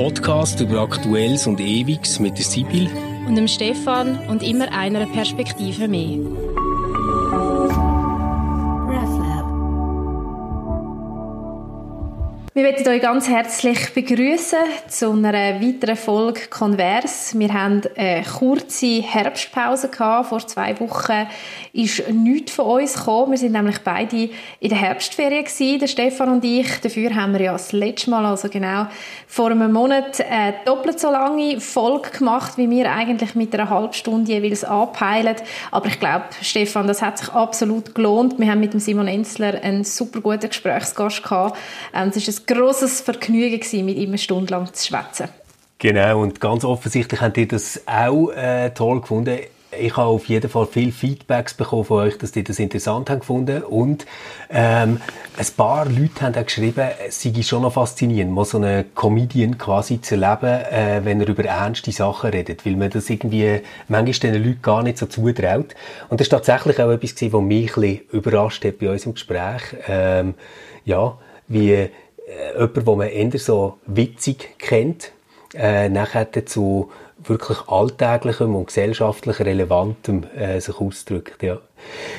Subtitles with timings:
[0.00, 2.88] Podcast über Aktuelles und Ewiges mit der Sibyl
[3.28, 6.18] und dem Stefan und immer einer Perspektive mehr.
[12.60, 17.38] Wir möchten euch ganz herzlich begrüßen zu einer weiteren Folge Converse.
[17.38, 20.28] Wir haben eine kurze Herbstpause gehabt.
[20.28, 21.26] Vor zwei Wochen
[21.72, 23.30] ist nichts von uns gekommen.
[23.30, 24.28] Wir sind nämlich beide
[24.60, 26.82] in der Herbstferien gewesen, der Stefan und ich.
[26.82, 28.88] Dafür haben wir ja das letzte Mal, also genau
[29.26, 33.94] vor einem Monat, eine doppelt so lange Folge gemacht, wie wir eigentlich mit einer halben
[33.94, 35.36] Stunde jeweils anpeilen.
[35.70, 38.38] Aber ich glaube, Stefan, das hat sich absolut gelohnt.
[38.38, 41.58] Wir haben mit dem Simon Enzler einen super guten Gesprächsgast gehabt.
[41.94, 45.28] Ähm, es ist grosses Vergnügen gewesen, mit ihm eine Stunde lang zu schwätzen.
[45.78, 49.38] Genau, und ganz offensichtlich habt ihr das auch äh, toll gefunden.
[49.78, 53.20] Ich habe auf jeden Fall viele Feedbacks bekommen von euch, dass ihr das interessant habt
[53.20, 54.04] gefunden und
[54.50, 55.00] ähm,
[55.38, 59.58] ein paar Leute haben auch geschrieben, es sei schon noch faszinierend, mal so einen Comedian
[59.58, 64.32] quasi zu erleben, äh, wenn er über ernste Sachen redet, weil man das irgendwie manchmal
[64.32, 65.76] den Leuten gar nicht so zutraut.
[66.08, 69.62] Und das ist tatsächlich auch etwas was mich ein bisschen überrascht hat bei unserem Gespräch.
[69.86, 70.34] Ähm,
[70.84, 71.90] ja, wie
[72.30, 75.12] äh, jemand, den man eher so witzig kennt,
[75.54, 81.42] äh, nachher zu wirklich alltäglichem und gesellschaftlich relevantem äh, sich ausdrückt.
[81.42, 81.58] Ja.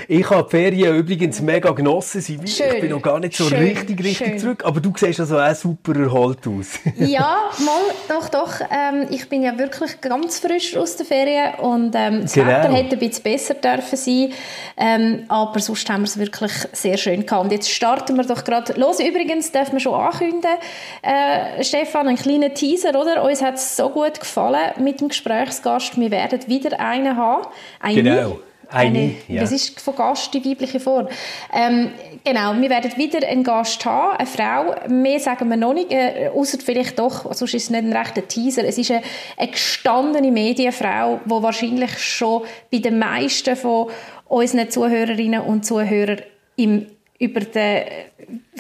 [0.08, 2.22] Ich habe die Ferien übrigens mega genossen.
[2.22, 4.40] Schön, ich bin noch gar nicht so schön, richtig, richtig schön.
[4.40, 4.64] zurück.
[4.66, 6.80] Aber du siehst also auch super erholt aus.
[6.98, 8.60] ja, mal, doch, doch.
[8.62, 12.48] Ähm, ich bin ja wirklich ganz frisch aus der Ferien und ähm, das genau.
[12.48, 14.34] Wetter hätte ein bisschen besser dürfen sein.
[14.78, 17.46] Ähm, aber sonst haben wir es wirklich sehr schön gehabt.
[17.46, 19.00] Und jetzt starten wir doch gerade los.
[19.00, 20.58] Übrigens dürfen wir schon ankündigen,
[21.02, 23.24] äh, Stefan, einen kleinen Teaser, oder?
[23.24, 26.00] Uns hat es so gut gefallen mit dem Gesprächsgast.
[26.00, 27.48] Wir werden wieder einen haben.
[27.80, 28.40] Eine genau.
[28.72, 29.42] Eine, eine ja.
[29.42, 31.08] Das ist von Gast die weibliche Form.
[31.54, 31.92] Ähm,
[32.24, 34.76] genau, wir werden wieder einen Gast haben, eine Frau.
[34.88, 38.28] Mehr sagen wir noch nicht, äh, außer vielleicht doch, sonst ist es nicht ein rechter
[38.28, 38.64] Teaser.
[38.64, 39.04] Es ist eine,
[39.38, 43.90] eine gestandene Medienfrau, die wahrscheinlich schon bei den meisten von
[44.28, 46.22] unseren Zuhörerinnen und Zuhörern
[46.56, 46.88] im,
[47.20, 47.84] über den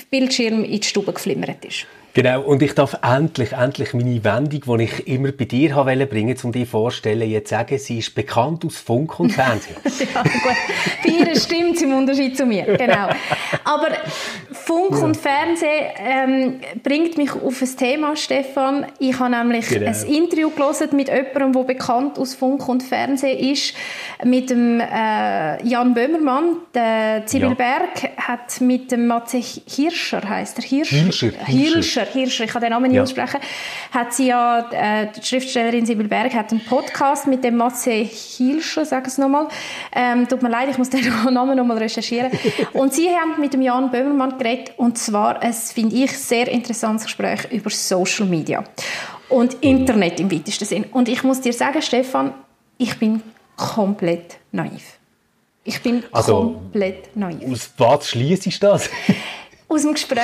[0.09, 1.85] Bildschirm in die Stube geflimmert ist.
[2.13, 6.35] Genau, und ich darf endlich, endlich meine Wendung, die ich immer bei dir wollte bringen,
[6.43, 9.75] um dir vorstellen, jetzt sagen, sie ist bekannt aus Funk und Fernsehen.
[9.83, 10.55] ja, gut.
[11.03, 13.09] Bei ihr stimmt im Unterschied zu mir, genau.
[13.63, 13.89] Aber
[14.51, 15.05] Funk ja.
[15.05, 18.87] und Fernsehen ähm, bringt mich auf ein Thema, Stefan.
[18.99, 19.87] Ich habe nämlich genau.
[19.87, 23.73] ein Interview gelesen mit jemandem, der bekannt aus Funk und Fernsehen ist,
[24.23, 26.57] mit dem äh, Jan Böhmermann.
[26.73, 27.81] Der Zibil ja.
[28.17, 30.95] Hat mit dem Matze Hirscher, heißt er Hirscher?
[30.97, 31.31] Hirscher.
[31.45, 33.03] Hirscher Hirscher, Hirscher, ich kann den Namen nicht ja.
[33.03, 33.39] aussprechen,
[33.91, 38.85] hat sie ja, äh, die Schriftstellerin Sibyl Berg hat einen Podcast mit dem Matze Hirscher,
[38.85, 39.47] sag es nochmal.
[39.93, 42.31] Ähm, tut mir leid, ich muss den Namen nochmal recherchieren.
[42.73, 47.05] und sie haben mit dem Jan Böhmermann geredet und zwar ein, finde ich, sehr interessantes
[47.05, 48.63] Gespräch über Social Media
[49.29, 50.85] und Internet im weitesten Sinn.
[50.91, 52.33] Und ich muss dir sagen, Stefan,
[52.77, 53.21] ich bin
[53.55, 54.97] komplett naiv.
[55.63, 57.51] Ich bin also, komplett naiv.
[57.51, 58.89] Aus was schließt das?
[59.71, 60.19] Aus dem Gespräch,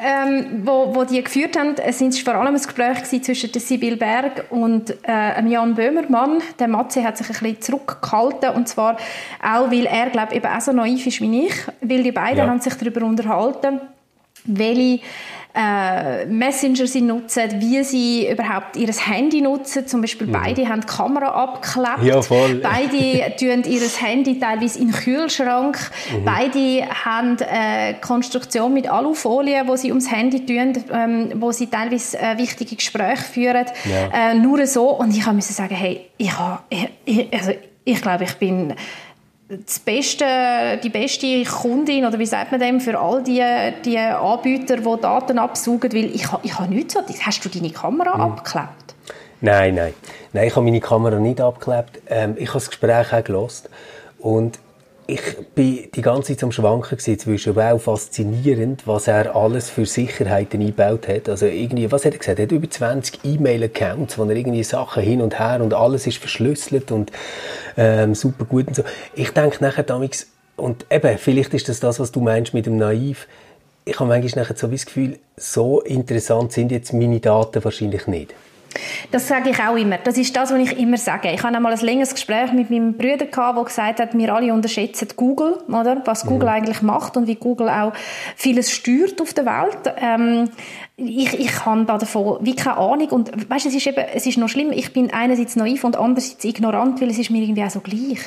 [0.00, 3.96] ähm, wo, wo die geführt haben, es war vor allem ein Gespräch zwischen der Sibyl
[3.96, 6.40] Berg und äh, Jan Böhmermann.
[6.60, 8.96] Der Matze hat sich ein bisschen zurückgehalten und zwar
[9.42, 12.46] auch, weil er, glaube eben auch so naiv ist wie ich, weil die beiden ja.
[12.46, 13.80] haben sich darüber unterhalten,
[14.44, 15.00] welche
[15.54, 19.86] äh, Messenger sie nutzen, wie sie überhaupt ihr Handy nutzen.
[19.86, 20.32] Zum Beispiel mhm.
[20.32, 22.04] beide haben die Kamera abgeklebt.
[22.04, 22.56] Ja, voll.
[22.56, 25.78] Beide tun ihr Handy teilweise in den Kühlschrank.
[26.10, 26.24] Mhm.
[26.24, 32.18] Beide haben eine Konstruktion mit Alufolie, wo sie ums Handy tun, ähm, wo sie teilweise
[32.18, 33.66] äh, wichtige Gespräche führen.
[33.84, 34.30] Ja.
[34.30, 34.90] Äh, nur so.
[34.90, 36.32] Und ich musste sagen, hey, ich,
[37.04, 37.52] ich, also,
[37.84, 38.74] ich glaube, ich bin
[39.48, 40.24] das beste,
[40.82, 43.42] die beste Kundin oder wie sagt man dem für all die,
[43.84, 47.00] die Anbieter, die Daten absaugen, weil ich, ich habe nichts so.
[47.20, 48.22] Hast du deine Kamera mhm.
[48.22, 48.94] abgeklebt?
[49.40, 49.94] Nein, nein.
[50.32, 52.00] Nein, ich habe meine Kamera nicht abgeklebt.
[52.08, 53.68] Ähm, ich habe das Gespräch auch gelost
[54.18, 54.58] und
[55.12, 60.60] ich bin die ganze Zeit am Schwanken zwischen wow, faszinierend, was er alles für Sicherheiten
[60.60, 61.28] eingebaut hat.
[61.28, 62.38] Also irgendwie, was hat er gesagt?
[62.38, 66.16] Er hat über 20 E-Mail-Accounts, wo er irgendwie Sachen hin und her und alles ist
[66.16, 67.12] verschlüsselt und
[67.76, 68.84] ähm, super gut und so.
[69.14, 72.78] Ich denke nachher damals, und eben, vielleicht ist das das, was du meinst mit dem
[72.78, 73.28] Naiv.
[73.84, 78.32] Ich habe manchmal nachher so das Gefühl, so interessant sind jetzt meine Daten wahrscheinlich nicht.
[79.10, 79.98] Das sage ich auch immer.
[79.98, 81.30] Das ist das, was ich immer sage.
[81.32, 84.52] Ich hatte einmal ein längeres Gespräch mit meinem Bruder gehabt, der gesagt hat, wir alle
[84.52, 86.02] unterschätzen Google, oder?
[86.04, 86.54] Was Google mhm.
[86.54, 87.92] eigentlich macht und wie Google auch
[88.36, 89.94] vieles steuert auf der Welt.
[90.00, 90.50] Ähm,
[90.96, 94.38] ich, ich habe da davon wie keine Ahnung und weißt, es ist eben, es ist
[94.38, 94.72] noch schlimm.
[94.72, 98.20] Ich bin einerseits naiv und andererseits ignorant, weil es ist mir irgendwie auch so gleich.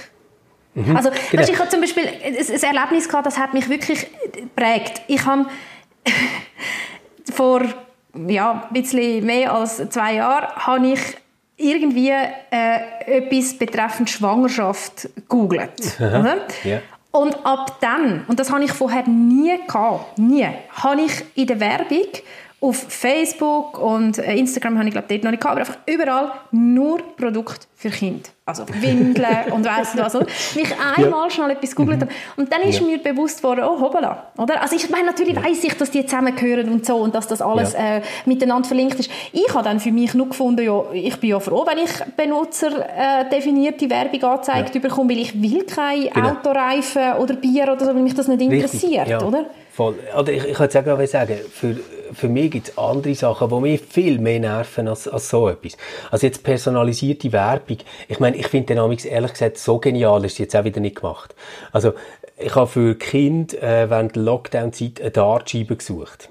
[0.73, 0.95] Mhm.
[0.95, 1.41] Also, genau.
[1.41, 4.07] weißt, ich habe zum Beispiel ein, ein Erlebnis gehabt, das hat mich wirklich
[4.55, 5.01] prägt.
[5.07, 5.45] Ich habe
[7.33, 7.61] vor
[8.27, 10.99] ja, ein bisschen mehr als zwei Jahren habe ich
[11.57, 15.99] irgendwie äh, etwas betreffend Schwangerschaft googelt.
[16.63, 16.81] Ja.
[17.11, 21.61] Und ab dann, und das habe ich vorher nie gehabt, nie, habe ich in der
[21.61, 22.07] Werbung
[22.65, 26.31] auf Facebook und äh, Instagram habe ich glaube dort noch nicht gehabt, aber einfach überall
[26.51, 28.29] nur Produkte für Kinder.
[28.47, 30.15] Also Windeln und weiss nicht was.
[30.15, 30.25] Oder?
[30.55, 31.29] Mich einmal ja.
[31.29, 32.07] schnell etwas gegoogelt mhm.
[32.37, 32.85] Und dann ist ja.
[32.85, 34.31] mir bewusst worden, oh hoppala.
[34.37, 34.61] Oder?
[34.61, 35.43] Also ich meine, natürlich ja.
[35.43, 37.97] weiss ich, dass die zusammengehören und so und dass das alles ja.
[37.97, 39.09] äh, miteinander verlinkt ist.
[39.31, 42.85] Ich habe dann für mich nur gefunden, ja, ich bin ja froh, wenn ich Benutzer
[42.87, 46.29] äh, definierte Werbung angezeigt bekomme, weil ich will keine genau.
[46.29, 49.45] Autoreifen oder Bier oder so, weil mich das nicht interessiert, oder?
[49.71, 49.95] Voll.
[50.17, 51.75] Oder ich, ich könnte auch sagen, für,
[52.15, 55.77] für mich gibt es andere Sachen, die mich viel mehr nerven als, als so etwas.
[56.11, 57.77] Also jetzt personalisierte Werbung.
[58.07, 61.35] Ich meine, ich finde den ehrlich gesagt so genial, ist jetzt auch wieder nicht gemacht.
[61.71, 61.93] Also
[62.37, 66.29] ich habe für Kind äh, während der Lockdown-Zeit eine Dartscheibe gesucht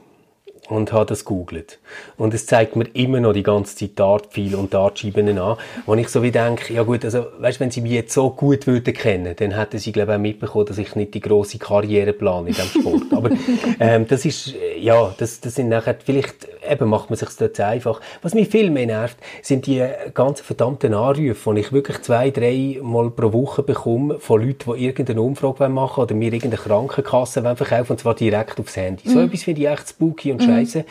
[0.69, 1.79] und habe das googelt.
[2.17, 5.57] Und es zeigt mir immer noch die ganze Zeit Dartpfeile und Dartscheiben an,
[5.87, 8.67] wo ich so wie denke, ja gut, also, weißt, wenn sie mich jetzt so gut
[8.67, 12.13] würden kennen, dann hätten sie, glaube ich, auch mitbekommen, dass ich nicht die grosse Karriere
[12.13, 13.13] plane in diesem Sport.
[13.13, 13.31] Aber,
[13.81, 18.01] ähm, das ist, ja, das, das sind nachher, vielleicht, eben macht man sich dort einfach.
[18.23, 19.85] Was mich viel mehr nervt, sind die
[20.15, 24.87] ganzen verdammten Anrufe, die ich wirklich zwei, drei Mal pro Woche bekomme von Leuten, die
[24.87, 29.09] irgendeine Umfrage machen wollen oder mir irgendeine Krankenkasse verkaufen und zwar direkt aufs Handy.
[29.09, 29.13] Mhm.
[29.13, 30.85] So etwas finde ich echt spooky und mhm Scheiße.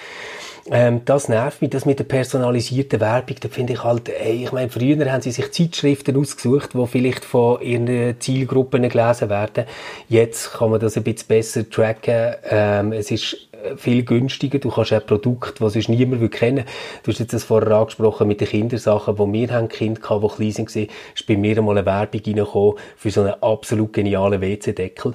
[0.71, 4.51] Ähm, das nervt mich, das mit der personalisierten Werbung, da finde ich halt, ey, ich
[4.53, 9.65] meine, früher haben sie sich Zeitschriften ausgesucht, die vielleicht von ihren Zielgruppen gelesen werden.
[10.07, 12.35] Jetzt kann man das ein bisschen besser tracken.
[12.49, 14.59] Ähm, es ist viel günstiger.
[14.59, 16.65] Du kannst auch Produkte, die sonst niemand kennen
[17.03, 20.51] Du hast jetzt das vorher angesprochen mit den Kindersachen, wo wir haben Kinder hatten, die
[20.51, 25.13] klein waren, ist bei mir einmal eine Werbung reingekommen für so einen absolut genialen WC-Deckel,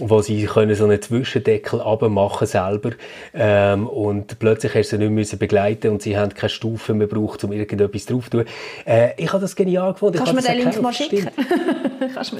[0.00, 2.90] wo sie können so einen Zwischendeckel abmachen selber
[3.34, 7.06] ähm, und plötzlich hast du sie nicht müssen begleiten und sie haben keine Stufen mehr
[7.06, 8.44] gebraucht, um irgendetwas drauf zu tun.
[8.84, 10.18] Äh, ich habe das genial gefunden.
[10.24, 11.28] Kannst du mir den Link mal schicken?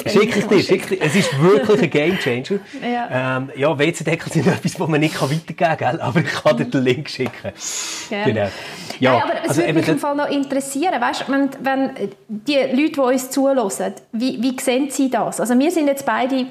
[0.06, 0.98] schick ich dir, schick dir.
[1.00, 2.60] Es ist wirklich ein Gamechanger.
[2.82, 6.64] ja, ähm, ja WC-Deckel sind etwas, was man nicht weitergeben kann, aber ich kann dir
[6.66, 7.52] den Link schicken.
[8.08, 8.32] Gerne.
[8.32, 8.48] Genau.
[8.98, 11.90] Ja, Nein, aber es also würde mich im Fall noch interessieren, weißt, wenn, wenn
[12.28, 15.40] die Leute, die uns zuhören, wie, wie sehen sie das?
[15.40, 16.46] Also wir sind jetzt beide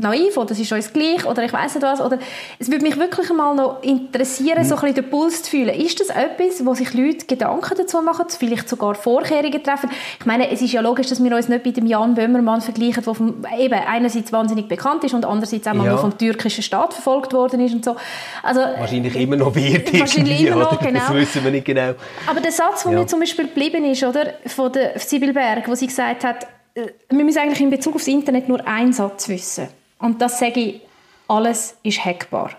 [0.00, 2.00] naiv oder es ist uns gleich oder ich weiß nicht was.
[2.00, 2.18] Oder
[2.58, 4.64] es würde mich wirklich mal noch interessieren, mhm.
[4.64, 5.74] so ein bisschen den Puls zu fühlen.
[5.74, 9.90] Ist das etwas, wo sich Leute Gedanken dazu machen, vielleicht sogar Vorkehrungen treffen?
[10.18, 13.02] Ich meine, es ist ja logisch, dass wir uns nicht mit dem Jan Böhmermann vergleichen,
[13.04, 15.96] der vom, eben einerseits wahnsinnig bekannt ist und andererseits auch ja.
[15.96, 17.96] vom türkischen Staat verfolgt worden ist und so.
[18.42, 21.00] Also, wahrscheinlich immer noch wird Wahrscheinlich immer noch, genau.
[21.00, 21.92] Das wissen wir nicht genau.
[22.26, 22.98] Aber der Satz, der ja.
[22.98, 26.86] mir zum Beispiel geblieben ist, oder, von der Sibyl Berg, wo sie gesagt hat, äh,
[27.08, 29.68] wir müssen eigentlich in Bezug aufs Internet nur einen Satz wissen.
[30.00, 30.80] Und das sage ich,
[31.28, 32.50] alles ist hackbar.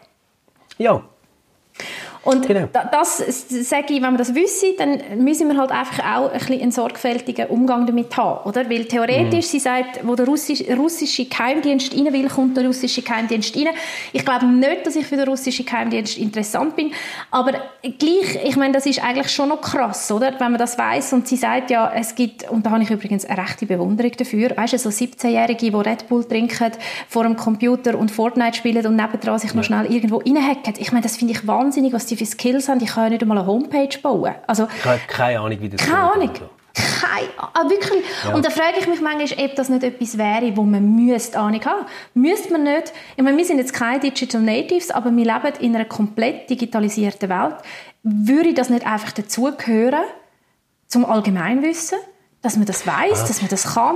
[0.78, 1.04] Ja.
[2.24, 2.68] Und genau.
[2.92, 3.18] das
[3.50, 6.72] sage ich, wenn wir das wissen, dann müssen wir halt einfach auch ein bisschen einen
[6.72, 8.70] sorgfältigen Umgang damit haben, oder?
[8.70, 9.50] Weil theoretisch, mhm.
[9.50, 13.70] sie sagt, wo der russische, russische Geheimdienst rein will, kommt der russische Geheimdienst rein.
[14.14, 16.92] Ich glaube nicht, dass ich für den russischen Geheimdienst interessant bin,
[17.32, 20.34] aber gleich, ich meine, das ist eigentlich schon noch krass, oder?
[20.40, 23.26] Wenn man das weiß und sie sagt ja, es gibt, und da habe ich übrigens
[23.26, 26.72] eine rechte Bewunderung dafür, weißt du, so 17-Jährige, die Red Bull trinken,
[27.10, 30.76] vor dem Computer und Fortnite spielen und nebendran sich noch schnell irgendwo reinhacken.
[30.78, 33.38] Ich meine, das finde ich wahnsinnig, was sie für Skills haben, die können nicht einmal
[33.38, 34.36] eine Homepage bauen.
[34.48, 36.30] Also, ich habe keine Ahnung, wie das Keine Ahnung.
[36.30, 36.50] Also.
[36.74, 38.04] Keine ah, wirklich.
[38.24, 38.34] Ja.
[38.34, 41.64] Und da frage ich mich manchmal, ob das nicht etwas wäre, wo man müsste Ahnung
[41.66, 41.86] haben.
[42.14, 45.76] Müsste man nicht, ich meine, wir sind jetzt keine Digital Natives, aber wir leben in
[45.76, 47.56] einer komplett digitalisierten Welt.
[48.04, 50.06] Würde das nicht einfach dazugehören,
[50.88, 52.00] zum Allgemeinwissen,
[52.42, 53.28] dass man das weiß, ah.
[53.28, 53.96] dass man das kann?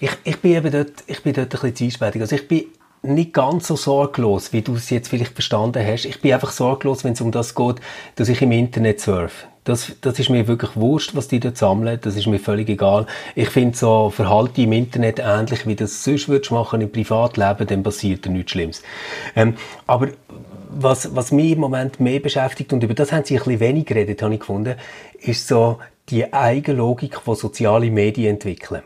[0.00, 2.22] Ich, ich bin eben dort, ich bin dort ein bisschen zwiespältig.
[2.22, 2.66] Also ich bin
[3.04, 6.04] nicht ganz so sorglos, wie du es jetzt vielleicht verstanden hast.
[6.04, 7.76] Ich bin einfach sorglos, wenn es um das geht,
[8.16, 9.46] dass ich im Internet surfe.
[9.64, 11.98] Das, das ist mir wirklich wurscht, was die dort sammeln.
[12.02, 13.06] Das ist mir völlig egal.
[13.34, 17.82] Ich finde so Verhalten im Internet ähnlich, wie das sonst würdest machen im Privatleben, dann
[17.82, 18.82] passiert da nichts Schlimmes.
[19.34, 19.54] Ähm,
[19.86, 20.08] aber
[20.68, 23.86] was, was mich im Moment mehr beschäftigt, und über das haben sie ein bisschen wenig
[23.86, 24.74] geredet, habe ich gefunden,
[25.20, 25.78] ist so
[26.10, 28.82] die Eigenlogik, die soziale Medien entwickeln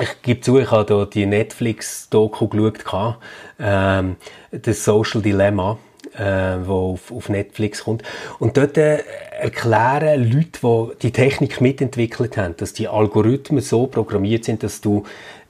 [0.00, 3.18] ich gebe zu, ich habe da die Netflix-Doku geschaut,
[3.58, 4.16] ähm,
[4.50, 5.78] das Social Dilemma,
[6.16, 8.02] äh, wo auf, auf, Netflix kommt.
[8.38, 9.02] Und dort äh,
[9.38, 15.04] erklären Leute, die die Technik mitentwickelt haben, dass die Algorithmen so programmiert sind, dass du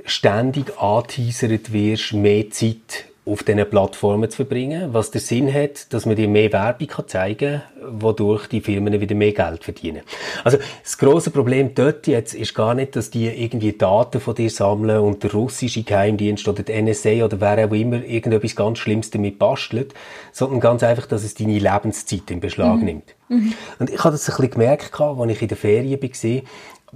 [0.04, 6.06] ständig angeteasert wirst, mehr Zeit auf diesen Plattformen zu verbringen, was der Sinn hat, dass
[6.06, 10.00] man dir mehr Werbung kann zeigen kann, wodurch die Firmen wieder mehr Geld verdienen.
[10.42, 14.50] Also das große Problem dort jetzt ist gar nicht, dass die irgendwie Daten von dir
[14.50, 19.10] sammeln und der russische Geheimdienst oder die NSA oder wer auch immer irgendetwas ganz Schlimmes
[19.10, 19.92] damit bastelt,
[20.32, 22.84] sondern ganz einfach, dass es deine Lebenszeit in Beschlag mhm.
[22.84, 23.14] nimmt.
[23.30, 23.54] Mhm.
[23.78, 26.42] Und ich habe das ein bisschen gemerkt, als ich in der Ferien war,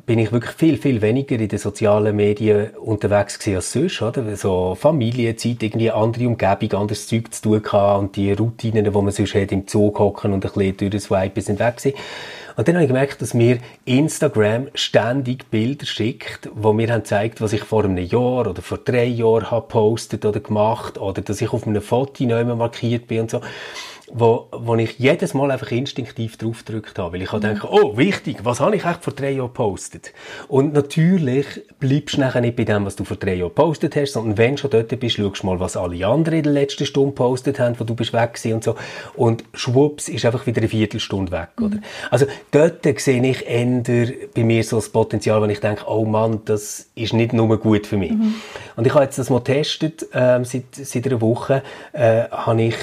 [0.06, 4.36] bin ich wirklich viel, viel weniger in den sozialen Medien unterwegs gewesen als sonst, oder?
[4.36, 9.12] So Familienzeit, irgendwie andere Umgebung, anderes Zeug zu tun gehabt und die Routinen, die man
[9.12, 11.96] sonst hat, im Zug hocken und ein bisschen durch das Swipen sind weg gewesen.
[12.56, 17.40] Und dann habe ich gemerkt, dass mir Instagram ständig Bilder schickt, wo mir haben zeigt,
[17.40, 21.40] was ich vor einem Jahr oder vor drei Jahren habe postet oder gemacht oder dass
[21.40, 23.40] ich auf einem Foto neu markiert bin und so
[24.12, 27.40] wo, wo ich jedes Mal einfach instinktiv drauf gedrückt habe, weil ich mhm.
[27.40, 30.12] denke, oh, wichtig, was habe ich eigentlich vor drei Jahren gepostet?
[30.48, 31.46] Und natürlich
[31.80, 34.52] bleibst du nachher nicht bei dem, was du vor drei Jahren gepostet hast, sondern wenn
[34.52, 37.58] du schon dort bist, schaust du mal, was alle anderen in der letzten Stunde gepostet
[37.58, 38.76] haben, wo du bist weg und so.
[39.14, 41.66] Und schwupps, ist einfach wieder eine Viertelstunde weg, mhm.
[41.66, 41.76] oder?
[42.10, 46.42] Also dort sehe ich eher bei mir so das Potenzial, wenn ich denke, oh Mann,
[46.44, 48.12] das ist nicht nur gut für mich.
[48.12, 48.34] Mhm.
[48.76, 52.76] Und ich habe jetzt das mal getestet, ähm, seit, seit einer Woche, äh, habe ich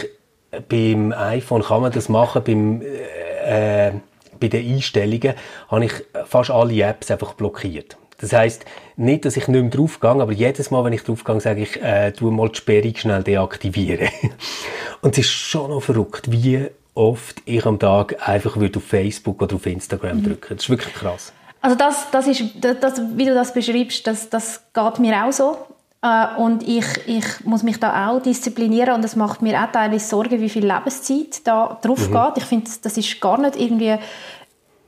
[0.70, 3.91] beim iPhone kann man das machen, beim, äh,
[4.39, 5.34] bei den Einstellungen
[5.70, 5.93] habe ich
[6.25, 7.98] fast alle Apps einfach blockiert.
[8.22, 8.65] Das heißt
[8.98, 12.12] nicht, dass ich nicht mehr draufgehe, aber jedes Mal, wenn ich draufgehe, sage ich, äh,
[12.12, 14.10] tu mal die Sperrung schnell deaktivieren.
[15.01, 19.41] Und es ist schon noch verrückt, wie oft ich am Tag einfach würde auf Facebook
[19.41, 20.24] oder auf Instagram mhm.
[20.24, 20.55] drücken.
[20.55, 21.34] Das ist wirklich krass.
[21.62, 25.58] Also das, das ist, das, wie du das beschreibst, das, das geht mir auch so.
[26.01, 30.05] Äh, und ich, ich muss mich da auch disziplinieren und es macht mir auch teilweise
[30.05, 32.13] Sorgen, wie viel Lebenszeit da drauf mhm.
[32.13, 32.38] geht.
[32.38, 33.98] Ich finde, das ist gar nicht irgendwie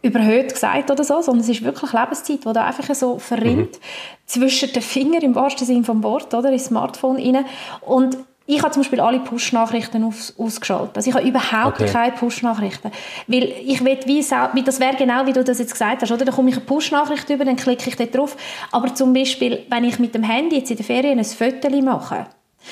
[0.01, 4.25] überhöht gesagt oder so, sondern es ist wirklich Lebenszeit, die da einfach so verrinnt mhm.
[4.25, 7.46] zwischen den Fingern im wahrsten Sinne vom Wort, oder, ins Smartphone rein.
[7.82, 10.03] Und ich habe zum Beispiel alle Push-Nachrichten
[10.38, 10.97] ausgeschaltet.
[10.97, 11.89] Also ich habe überhaupt okay.
[11.91, 12.91] keine Push-Nachrichten.
[13.27, 16.25] Weil ich will wie, wie das wäre genau, wie du das jetzt gesagt hast, oder?
[16.25, 18.35] Da komme ich eine Push-Nachricht über, dann klicke ich dort drauf.
[18.71, 22.27] Aber zum Beispiel, wenn ich mit dem Handy jetzt in der Ferien ein Foto mache,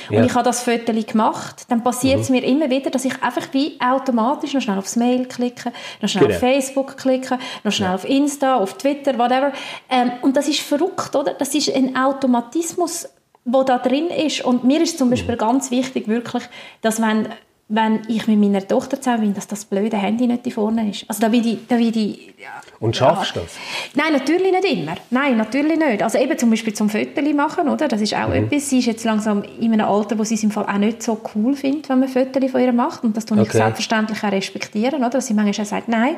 [0.09, 0.25] und ja.
[0.25, 2.21] ich habe das Foto gemacht, dann passiert mhm.
[2.21, 6.09] es mir immer wieder, dass ich einfach wie automatisch noch schnell aufs Mail klicke, noch
[6.09, 6.35] schnell genau.
[6.35, 7.95] auf Facebook klicke, noch schnell ja.
[7.95, 9.51] auf Insta, auf Twitter, whatever.
[9.89, 11.33] Ähm, und das ist verrückt, oder?
[11.33, 13.09] Das ist ein Automatismus,
[13.45, 14.43] wo da drin ist.
[14.43, 16.43] Und mir ist zum Beispiel ganz wichtig, wirklich,
[16.81, 17.27] dass wenn,
[17.69, 21.05] wenn ich mit meiner Tochter zusammen bin, dass das blöde Handy nicht vorne ist.
[21.07, 23.45] Also da will ich, da will ich, ja, Und schaffst du ja.
[23.45, 23.55] das?
[23.95, 24.95] Nein, natürlich nicht immer.
[25.09, 26.03] Nein, natürlich nicht.
[26.03, 27.87] Also eben zum Beispiel zum Fotos machen, oder?
[27.87, 28.45] Das ist auch mhm.
[28.45, 28.69] etwas.
[28.69, 31.19] Sie ist jetzt langsam in einem Alter, wo sie es im Fall auch nicht so
[31.33, 33.03] cool findet, wenn man Fotos von ihr macht.
[33.03, 33.47] Und das tue okay.
[33.47, 35.09] ich selbstverständlich auch respektieren, oder?
[35.09, 36.15] Dass sie manchmal auch sagt, nein.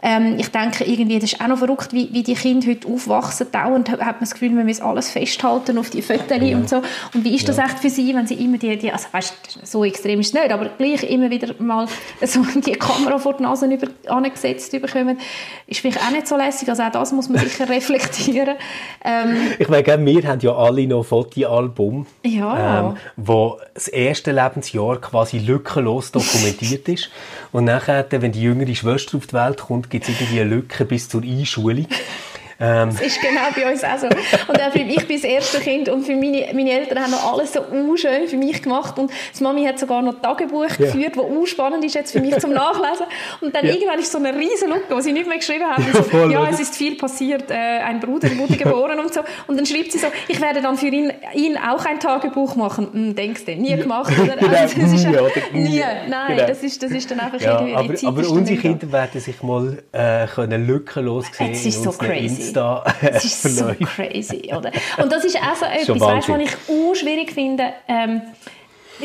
[0.00, 3.48] Ähm, ich denke, irgendwie, das ist auch noch verrückt, wie, wie die Kinder heute aufwachsen.
[3.50, 6.56] Dauernd hat man das Gefühl, man muss alles festhalten auf die Fotos ja.
[6.56, 6.76] und so.
[7.14, 7.64] Und wie ist das ja.
[7.64, 10.52] echt für sie, wenn sie immer die, die also weißt, so extrem ist es nicht,
[10.52, 11.88] aber gleich immer wieder mal
[12.22, 15.18] so die Kamera vor die Nase über, angesetzt bekommen,
[15.66, 16.68] ist vielleicht auch nicht so lässig.
[16.68, 18.56] Also auch das muss man sicher reflektieren.
[19.04, 22.90] Ähm, ich meine, wir haben ja alle noch Fotoalbum, ja.
[22.90, 27.10] ähm, wo das erste Lebensjahr quasi lückenlos dokumentiert ist.
[27.50, 30.84] Und nachher, wenn die jüngere Schwester auf die Welt kommt, gibt es irgendwie eine Lücke
[30.84, 31.86] bis zur Einschulung.
[32.60, 32.90] Ähm.
[32.90, 34.06] Das ist genau bei uns auch so.
[34.06, 37.32] Und auch für, ich bin das erste Kind und für meine, meine Eltern haben noch
[37.32, 37.62] alles so
[37.96, 40.86] schön für mich gemacht und die Mami hat sogar noch Tagebuch ja.
[40.86, 43.06] geführt, das spannend ist jetzt für mich zum Nachlesen.
[43.40, 43.74] Und dann ja.
[43.74, 45.84] irgendwann ist so eine riesen Lücke, wo sie nicht mehr geschrieben haben.
[45.86, 49.20] Ja, so, ja es ist viel passiert, äh, ein Bruder wurde geboren und so.
[49.46, 52.88] Und dann schreibt sie so, ich werde dann für ihn, ihn auch ein Tagebuch machen.
[52.92, 54.36] Hm, denkst du, nie gemacht, oder?
[54.58, 55.10] Also, das ist ja,
[55.52, 56.48] nie, nein, genau.
[56.48, 59.20] das, ist, das ist dann einfach ja, irgendwie aber, die Zeit aber unsere Kinder werden
[59.20, 61.50] sich mal äh, können lückenlos sehen.
[61.52, 64.70] Es ist so crazy da Das ist so crazy, oder?
[65.00, 65.64] Und das ist auch so
[65.96, 67.72] etwas, weißt, was ich auch schwierig finde.
[67.86, 68.22] Ähm,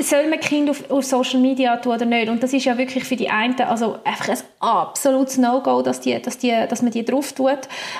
[0.01, 2.29] soll man Kind auf, auf, Social Media tun oder nicht?
[2.29, 6.19] Und das ist ja wirklich für die einen also einfach ein absolutes No-Go, dass, die,
[6.19, 7.59] dass, die, dass man die drauf tut.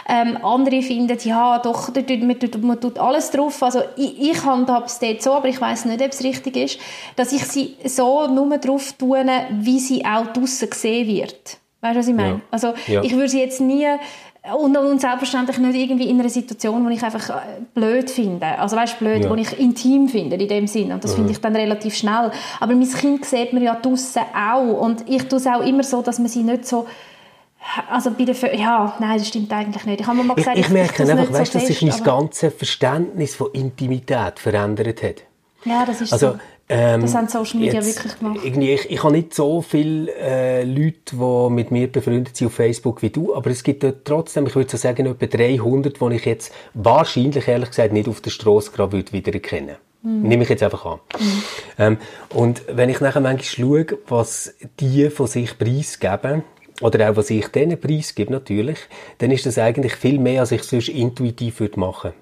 [0.10, 3.62] Ähm, andere finden, ja, doch, man tut, man tut alles drauf.
[3.62, 6.80] Also ich, ich handhabe es dort so, aber ich weiß nicht, ob es richtig ist,
[7.16, 11.58] dass ich sie so nur drauf tue, wie sie auch draussen gesehen wird.
[11.82, 12.36] Weißt du, was ich meine?
[12.36, 12.42] Ja.
[12.50, 13.04] Also ja.
[13.04, 13.88] ich würde sie jetzt nie
[14.52, 18.46] und, und selbstverständlich nicht irgendwie in einer Situation, die ich einfach äh, blöd finde.
[18.60, 19.34] Also weißt blöd, ja.
[19.34, 20.92] die ich intim finde in dem Sinn.
[20.92, 21.16] Und das mhm.
[21.16, 22.30] finde ich dann relativ schnell.
[22.60, 24.82] Aber mein Kind sieht man ja draussen auch.
[24.82, 26.86] Und ich tue es auch immer so, dass man sie nicht so
[27.90, 30.02] also bei der ja, nein, das stimmt eigentlich nicht.
[30.02, 32.04] Ich habe mir mal gesagt, ich, ich merke ich einfach, weißt, so dass sich mein
[32.04, 35.24] ganzes Verständnis von Intimität verändert hat.
[35.66, 36.40] Ja, das ist also, so.
[36.70, 38.40] Ähm, das haben Social Media jetzt, wirklich gemacht.
[38.44, 42.54] Irgendwie, ich, ich habe nicht so viele äh, Leute, die mit mir befreundet sind auf
[42.54, 46.26] Facebook wie du, aber es gibt trotzdem, ich würde so sagen, etwa 300, die ich
[46.26, 50.22] jetzt wahrscheinlich, ehrlich gesagt, nicht auf der Straße gerade wieder erkennen Mhm.
[50.24, 51.00] Nehme ich jetzt einfach an.
[51.18, 51.44] Mhm.
[51.80, 51.98] Ähm,
[52.34, 56.44] und wenn ich nachher manchmal schaue, was die von sich preisgeben,
[56.82, 58.80] oder auch was ich denen preisgebe natürlich,
[59.20, 62.14] dann ist das eigentlich viel mehr, als ich sonst intuitiv würde machen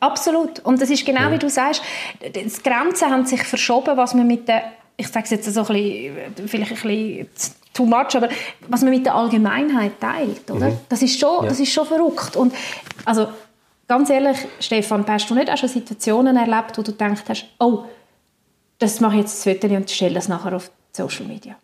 [0.00, 0.60] Absolut.
[0.60, 1.32] Und das ist genau ja.
[1.32, 1.82] wie du sagst,
[2.22, 4.64] die Grenzen haben sich verschoben, was man mit der,
[4.96, 7.28] ich sage es jetzt so ein bisschen, vielleicht ein bisschen
[7.72, 8.28] too much, aber
[8.68, 10.70] was man mit der Allgemeinheit teilt, oder?
[10.70, 10.78] Mhm.
[10.88, 11.48] Das ist schon, ja.
[11.48, 12.36] das ist schon verrückt.
[12.36, 12.54] Und
[13.04, 13.28] also
[13.86, 17.84] ganz ehrlich, Stefan, hast du nicht auch schon Situationen erlebt, wo du gedacht hast, oh,
[18.78, 21.56] das mache ich jetzt ein Foto und stelle das nachher auf Social Media?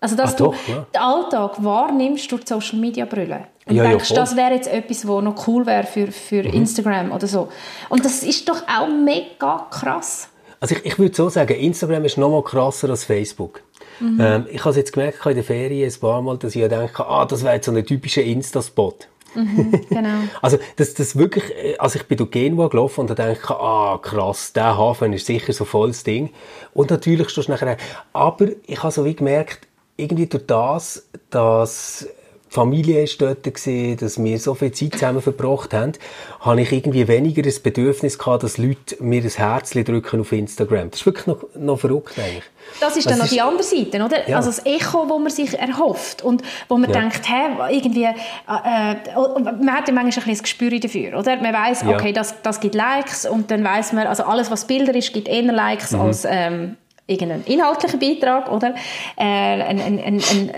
[0.00, 0.86] Also, dass Ach, du doch, ja.
[0.94, 3.46] den Alltag wahrnimmst durch Social Media Brille.
[3.66, 6.52] Und ja, denkst, ja, das wäre jetzt etwas, was noch cool wäre für, für mhm.
[6.52, 7.48] Instagram oder so.
[7.88, 10.28] Und das ist doch auch mega krass.
[10.60, 13.62] Also ich, ich würde so sagen, Instagram ist noch mal krasser als Facebook.
[14.00, 14.18] Mhm.
[14.20, 17.06] Ähm, ich habe es jetzt gemerkt in der Ferien ein paar Mal, dass ich denke,
[17.06, 18.94] ah, das wäre jetzt so ein typischer Insta-Spot.
[19.34, 20.18] Mhm, genau.
[20.42, 23.98] also, das, das wirklich, äh, also ich bin durch Genua gelaufen und da denke ah,
[24.00, 26.30] krass, der Hafen ist sicher so volles Ding.
[26.72, 27.76] Und natürlich stehst du nachher,
[28.12, 29.66] aber ich habe so wie gemerkt,
[29.96, 32.08] irgendwie durch das, dass
[32.54, 35.94] Familie ist dort gewesen, dass wir so viel Zeit zusammen verbracht haben,
[36.38, 40.92] habe ich irgendwie weniger das Bedürfnis gehabt, dass Leute mir ein Herzchen drücken auf Instagram.
[40.92, 42.44] Das ist wirklich noch, noch verrückt eigentlich.
[42.78, 44.28] Das ist dann noch die andere Seite, oder?
[44.28, 44.36] Ja.
[44.36, 47.00] Also das Echo, wo man sich erhofft und wo man ja.
[47.00, 48.12] denkt, hä, irgendwie, äh,
[48.46, 48.96] äh
[49.42, 51.36] man hat ja manchmal ein bisschen das Gespür dafür, oder?
[51.38, 51.88] Man weiß, ja.
[51.88, 55.26] okay, das, das gibt Likes und dann weiß man, also alles, was Bilder ist, gibt
[55.26, 56.00] eher Likes mhm.
[56.00, 58.74] als ähm, irgendeinen inhaltlichen Beitrag, oder?
[59.16, 60.50] Äh, ein, ein, ein,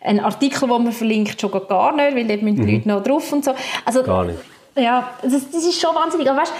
[0.00, 2.72] ein, Artikel, den man verlinkt, schon gar nicht, weil dort müssen die mhm.
[2.74, 3.54] Leute noch drauf und so.
[3.84, 4.38] Also, gar nicht.
[4.76, 6.28] Ja, das, das ist schon wahnsinnig.
[6.28, 6.52] Aber weißt,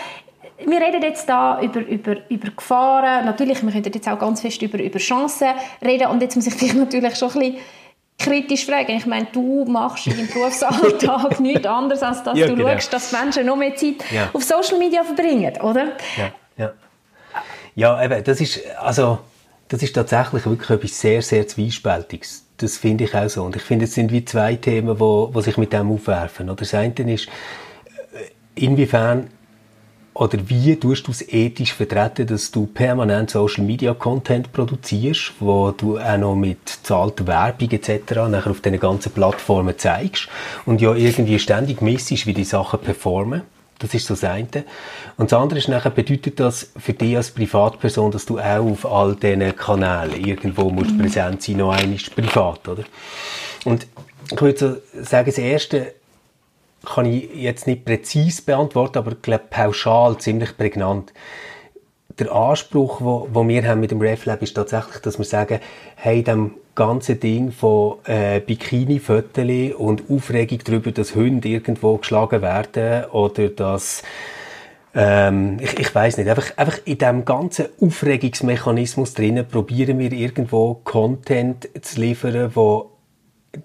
[0.65, 3.27] wir reden jetzt da über, über, über Gefahren.
[3.27, 5.49] Natürlich, wir können jetzt auch ganz fest über, über Chancen
[5.85, 6.09] reden.
[6.09, 7.57] Und jetzt muss ich dich natürlich schon ein bisschen
[8.19, 8.97] kritisch fragen.
[8.97, 12.71] Ich meine, du machst in deinem Berufsalltag nichts anderes, als dass ja, du genau.
[12.71, 14.31] schaust, dass Menschen noch mehr Zeit ja.
[14.33, 15.93] auf Social Media verbringen, oder?
[16.17, 16.33] Ja.
[16.59, 16.73] Ja,
[18.03, 19.19] eben, das ist, also,
[19.69, 22.45] das ist tatsächlich wirklich etwas sehr, sehr Zwiespältiges.
[22.57, 23.45] Das finde ich auch so.
[23.45, 26.49] Und ich finde, es sind wie zwei Themen, wo, wo sich mit dem aufwerfen.
[26.49, 27.31] Oder das eine ist, äh,
[28.55, 29.29] inwiefern
[30.17, 35.73] oder wie tust du es ethisch vertreten, dass du permanent Social Media Content produzierst, wo
[35.73, 38.15] du auch noch mit zahlter Werbung etc.
[38.31, 40.29] nachher auf diesen ganzen Plattformen zeigst
[40.65, 43.43] und ja irgendwie ständig missest, wie die Sachen performen.
[43.79, 44.65] Das ist so das eine.
[45.17, 48.87] Und das andere ist nachher, bedeutet das für dich als Privatperson, dass du auch auf
[48.87, 50.99] all diesen Kanälen irgendwo musst mhm.
[50.99, 52.85] präsent sein, noch einmal privat, oder?
[53.65, 53.87] Und
[54.33, 55.95] ich würde so sagen, das erste
[56.85, 61.13] kann ich jetzt nicht präzise beantworten, aber ich glaube pauschal ziemlich prägnant
[62.19, 65.61] der Anspruch, wo, wo wir haben mit dem RefLab, ist tatsächlich, dass wir sagen,
[65.97, 73.05] hey, dem ganze Ding von äh, Bikini-Fotos und Aufregung darüber, dass Hunde irgendwo geschlagen werden
[73.11, 74.03] oder dass
[74.95, 80.81] ähm, ich, ich weiß nicht, einfach, einfach in diesem ganzen Aufregungsmechanismus drinnen probieren wir irgendwo
[80.85, 82.93] Content zu liefern, wo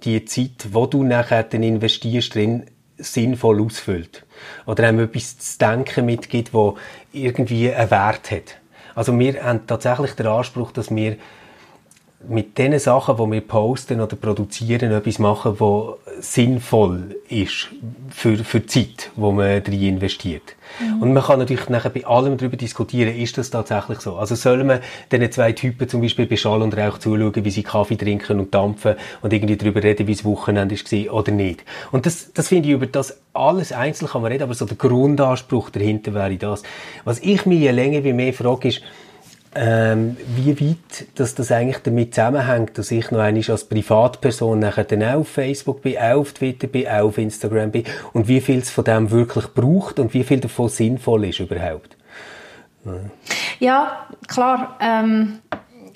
[0.04, 2.66] die Zeit, wo du nachher dann investierst drin,
[3.04, 4.26] sinnvoll ausfüllt.
[4.66, 6.78] Oder einem etwas zu denken mitgibt, wo
[7.14, 8.58] irgendwie einen Wert hat.
[8.96, 11.18] Also wir haben tatsächlich den Anspruch, dass wir
[12.28, 17.70] mit den Sachen, die wir posten oder produzieren, etwas machen, was sinnvoll ist
[18.10, 20.56] für, für die Zeit, die man drin investiert.
[20.80, 21.02] Mhm.
[21.02, 24.16] Und man kann natürlich nachher bei allem darüber diskutieren, ist das tatsächlich so?
[24.16, 24.82] Also sollen wir
[25.12, 28.54] diesen zwei Typen zum Beispiel bei Schall und Rauch zuschauen, wie sie Kaffee trinken und
[28.54, 31.64] dampfen und irgendwie darüber reden, wie es Wochenende war oder nicht?
[31.92, 34.78] Und das, das finde ich über das alles einzeln kann man reden, aber so der
[34.78, 36.64] Grundanspruch dahinter wäre das.
[37.06, 38.82] Was ich mir je länger wie mehr frage, ist,
[39.54, 44.86] ähm, wie weit dass das eigentlich damit zusammenhängt, dass ich noch einmal als Privatperson nachher
[44.86, 47.84] dann auch auf Facebook bin, auch auf Twitter bin, auch auf Instagram bin
[48.14, 51.98] und wie viel es von dem wirklich braucht und wie viel davon sinnvoll ist überhaupt.
[52.86, 52.92] Ja,
[53.60, 54.78] ja klar.
[54.80, 55.40] Ähm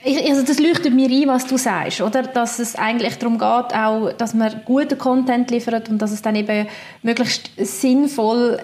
[0.06, 2.24] also das leuchtet mir ein, was du sagst, oder?
[2.24, 6.36] Dass es eigentlich darum geht, auch, dass man guten Content liefert und dass es dann
[6.36, 6.68] eben
[7.02, 8.60] möglichst sinnvoll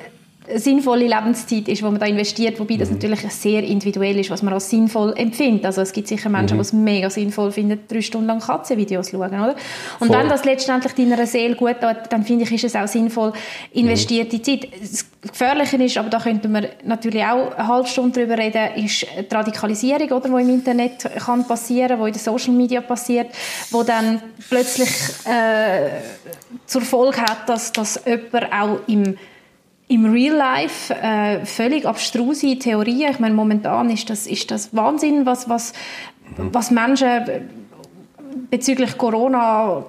[0.55, 2.95] sinnvolle Lebenszeit ist, wo man da investiert, wobei das mhm.
[2.95, 5.65] natürlich sehr individuell ist, was man als sinnvoll empfindet.
[5.65, 6.61] Also es gibt sicher Menschen, mhm.
[6.61, 9.55] die es mega sinnvoll finden, drei Stunden lang Katzenvideos zu schauen, oder?
[9.99, 10.17] Und Voll.
[10.17, 13.33] wenn das letztendlich deiner Seele gut tut, dann finde ich, ist es auch sinnvoll
[13.73, 14.43] investierte mhm.
[14.43, 14.67] Zeit.
[14.79, 19.05] Das Gefährliche ist, aber da könnten wir natürlich auch eine halbe Stunde darüber reden, ist
[19.29, 23.27] die Radikalisierung, oder, die im Internet kann passieren, die in den Social Media passiert,
[23.69, 24.89] wo dann plötzlich
[25.25, 25.89] äh,
[26.65, 29.17] zur Folge hat, dass, dass jemand auch im
[29.91, 33.11] im Real Life äh, völlig abstruse Theorien.
[33.11, 35.73] Ich meine, momentan ist das, ist das Wahnsinn, was, was,
[36.37, 37.49] was Menschen
[38.49, 39.85] bezüglich Corona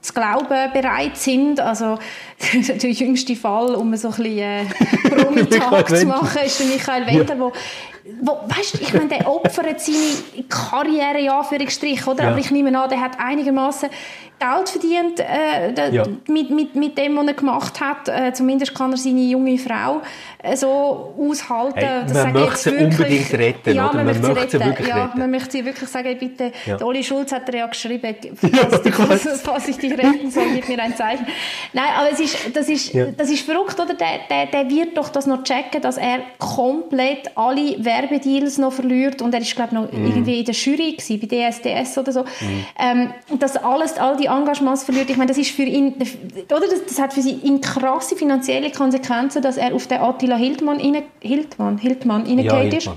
[0.00, 1.60] zu glauben bereit sind.
[1.60, 1.98] Also
[2.52, 4.64] der jüngste Fall, um so ein bisschen äh,
[5.10, 7.52] Promi-Talk zu machen, ist der Michael Wendler, ja.
[8.22, 12.24] wo, weißt, ich meine, der opfert seine Karriere in Anführungsstrichen, oder?
[12.24, 12.30] Ja.
[12.30, 13.90] Aber ich nehme an, der hat einigermaßen
[14.44, 16.04] Geld verdient äh, ja.
[16.28, 18.08] mit, mit, mit dem, was er gemacht hat.
[18.08, 20.02] Äh, zumindest kann er seine junge Frau
[20.42, 21.78] äh, so aushalten.
[21.78, 24.04] Hey, man möchte sie wirklich, unbedingt retten, ja, oder?
[24.04, 25.18] Man, man möchte, möchte sie wirklich ja, retten.
[25.18, 26.76] man möchte sie wirklich sagen, bitte, ja.
[26.76, 30.68] der Oli Schulz hat er ja geschrieben, falls, ja, falls ich dich retten soll, gib
[30.68, 31.26] mir ein Zeichen.
[31.72, 33.06] Nein, aber es ist, das, ist, ja.
[33.16, 33.94] das ist verrückt, oder?
[33.94, 39.22] Der, der, der wird doch das noch checken, dass er komplett alle Werbedeals noch verliert
[39.22, 40.06] und er ist, glaube ich, noch mm.
[40.06, 42.22] irgendwie in der Jury gewesen, bei DSDS oder so.
[42.22, 42.26] Mm.
[42.78, 45.10] Ähm, dass alles, all die Engagements verliert.
[45.10, 45.94] Ich meine, das ist für ihn,
[46.50, 50.80] oder das, das hat für ihn krasse finanzielle Konsequenzen, dass er auf den Attila Hildmann
[50.80, 52.90] rein, Hildmann, Hildmann ja, ist.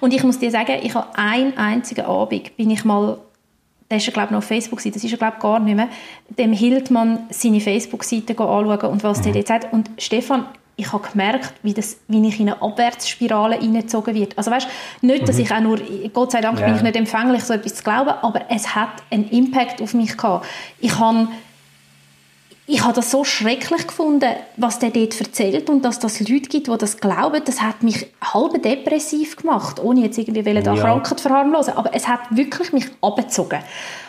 [0.00, 3.18] Und ich muss dir sagen, ich habe einen einzigen Abend, bin ich mal
[3.90, 5.76] der ist ja, glaube ich, noch auf Facebook, das ist ja, glaube ich, gar nicht
[5.76, 5.88] mehr,
[6.28, 9.22] dem Hildmann seine Facebook-Seite anschauen und was mhm.
[9.24, 9.72] der jetzt hat.
[9.72, 14.36] Und Stefan, ich habe gemerkt, wie, das, wie ich in eine Abwärtsspirale hineingezogen wird.
[14.36, 14.66] Also weißt,
[15.02, 15.42] nicht, dass mhm.
[15.42, 15.78] ich auch nur,
[16.12, 16.66] Gott sei Dank ja.
[16.66, 20.16] bin ich nicht empfänglich, so etwas zu glauben, aber es hat einen Impact auf mich
[20.16, 20.46] gehabt.
[20.80, 21.28] Ich habe
[22.66, 26.66] ich habe das so schrecklich gefunden, was der dort erzählt und dass das Leute gibt,
[26.66, 30.62] die das glauben, das hat mich halb depressiv gemacht, ohne jetzt irgendwie ja.
[30.62, 33.58] da Krankheit verharmlosen, aber es hat wirklich mich abgezogen.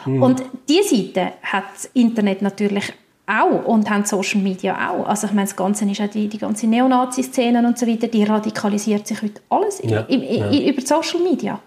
[0.05, 0.23] Mhm.
[0.23, 2.93] Und diese Seite hat das Internet natürlich
[3.27, 5.07] auch und haben Social Media auch.
[5.07, 8.23] Also ich meine, das Ganze ist auch die, die ganze Neonazi-Szene und so weiter, die
[8.23, 10.69] radikalisiert sich heute alles ja, im, im, ja.
[10.69, 11.59] über Social Media.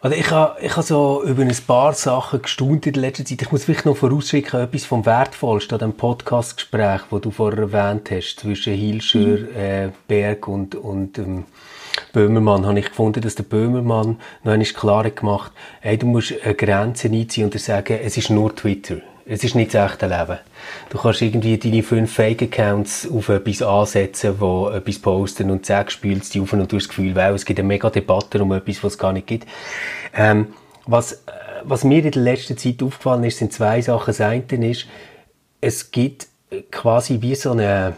[0.00, 3.40] Also ich habe ich hab so über ein paar Sachen gestaunt in der letzten Zeit.
[3.40, 8.10] Ich muss vielleicht noch vorausschicken, etwas vom Wertvollsten an dem Podcastgespräch, das du vorher erwähnt
[8.10, 9.48] hast, zwischen Hilscher, mhm.
[9.56, 11.44] äh, Berg und, und ähm,
[12.14, 16.54] Böhmermann, habe ich gefunden, dass der Böhmermann noch einmal klar gemacht hat, du musst eine
[16.54, 18.96] Grenze einziehen und sagen, es ist nur Twitter.
[19.26, 20.38] Es ist nicht das echte Leben.
[20.90, 26.34] Du kannst irgendwie deine fünf Fake-Accounts auf etwas ansetzen, wo etwas posten und zack, spülst
[26.34, 28.84] die auf und du hast das Gefühl, wow, es gibt eine mega Debatte um etwas,
[28.84, 29.48] was es gar nicht gibt.
[30.14, 30.48] Ähm,
[30.86, 31.16] was, äh,
[31.62, 34.08] was mir in der letzten Zeit aufgefallen ist, sind zwei Sachen.
[34.08, 34.86] Das eine ist,
[35.62, 36.26] es gibt
[36.70, 37.96] quasi wie so eine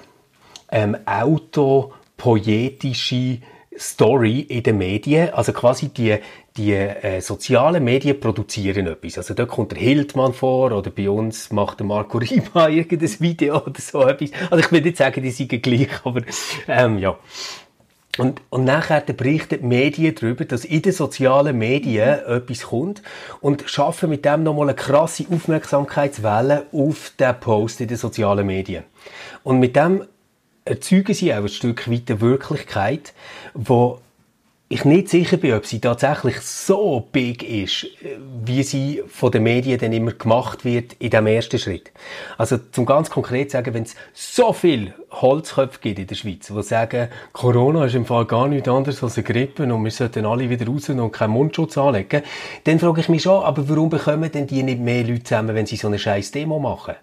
[0.71, 3.41] ähm, autopoetische
[3.79, 6.17] Story in den Medien, also quasi die,
[6.57, 9.19] die äh, sozialen Medien produzieren etwas.
[9.19, 13.63] Also da kommt der Hildmann vor oder bei uns macht der Marco Rima irgendein Video
[13.65, 14.31] oder so etwas.
[14.51, 16.23] Also ich will nicht sagen, die sind gleich, aber
[16.69, 17.19] ähm, ja.
[18.19, 23.03] Und, und nachher berichten die Medien darüber, dass in den sozialen Medien etwas kommt
[23.41, 28.85] und schaffen mit dem nochmal eine krasse Aufmerksamkeitswelle auf den Post in den sozialen Medien.
[29.43, 30.05] Und mit dem
[30.67, 33.15] erzeugen sie auch ein Stück weit eine Wirklichkeit,
[33.55, 34.01] wo
[34.69, 37.87] ich nicht sicher bin, ob sie tatsächlich so big ist,
[38.45, 41.93] wie sie von den Medien dann immer gemacht wird in dem ersten Schritt.
[42.37, 46.63] Also zum ganz konkret sagen, wenn es so viel Holzköpfe gibt in der Schweiz, die
[46.65, 50.51] sagen, Corona ist im Fall gar nichts anderes als eine Grippe und wir sollten alle
[50.51, 52.23] wieder raus und keinen Mundschutz anlegen,
[52.65, 55.67] dann frage ich mich schon, aber warum bekommen denn die nicht mehr Leute zusammen, wenn
[55.67, 56.97] sie so eine scheiß Demo machen?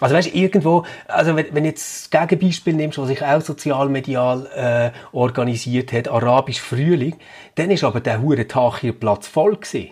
[0.00, 4.90] Also weißt, irgendwo, also wenn, wenn jetzt das Gegenbeispiel nimmst, was sich auch sozialmedial äh,
[5.12, 7.16] organisiert hat, Arabisch Frühling,
[7.54, 9.90] dann ist aber der hure Tag hier Platz voll gewesen.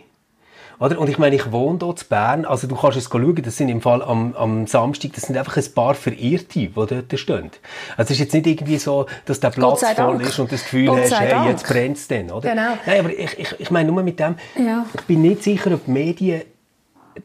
[0.83, 0.99] Oder?
[0.99, 3.69] Und ich meine, ich wohne hier in Bern, also du kannst es schauen, das sind
[3.69, 7.51] im Fall am, am Samstag, das sind einfach ein paar Verirrte, die dort stehen.
[7.97, 10.23] Also es ist jetzt nicht irgendwie so, dass der Platz voll Dank.
[10.23, 11.49] ist und das Gefühl Gott hast, hey, Dank.
[11.51, 12.51] jetzt brennt es dann, oder?
[12.51, 12.73] Genau.
[12.85, 14.85] Nein, aber ich, ich, ich meine nur mit dem, ja.
[14.93, 16.43] ich bin nicht sicher, ob die Medien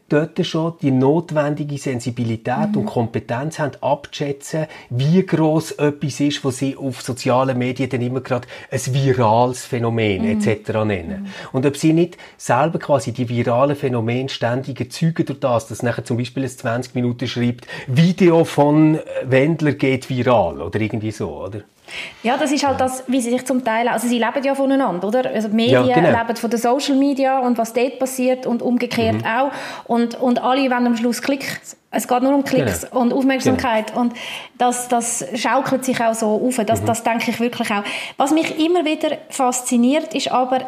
[0.09, 2.77] dort schon die notwendige Sensibilität mhm.
[2.77, 8.21] und Kompetenz haben, abzuschätzen, wie groß etwas ist, was sie auf sozialen Medien dann immer
[8.21, 10.41] gerade ein virales Phänomen mhm.
[10.41, 10.69] etc.
[10.85, 11.21] nennen.
[11.23, 11.27] Mhm.
[11.51, 16.05] Und ob sie nicht selber quasi die viralen Phänomene ständig erzeugen durch das, dass nachher
[16.05, 21.61] zum Beispiel ein 20 Minuten schreibt, Video von Wendler geht viral oder irgendwie so, oder?
[22.23, 25.07] Ja, das ist halt das, wie sie sich zum Teil, also sie leben ja voneinander,
[25.07, 25.29] oder?
[25.29, 26.09] Also die Medien ja, genau.
[26.09, 29.25] leben von den Social Media und was dort passiert und umgekehrt mhm.
[29.25, 29.51] auch.
[29.85, 31.77] Und, und alle wollen am Schluss Klicks.
[31.89, 33.01] Es geht nur um Klicks genau.
[33.01, 33.87] und Aufmerksamkeit.
[33.87, 34.01] Genau.
[34.01, 34.13] Und
[34.57, 36.59] das, das schaukelt sich auch so auf.
[36.65, 36.85] Das, mhm.
[36.85, 37.83] das denke ich wirklich auch.
[38.17, 40.59] Was mich immer wieder fasziniert, ist aber,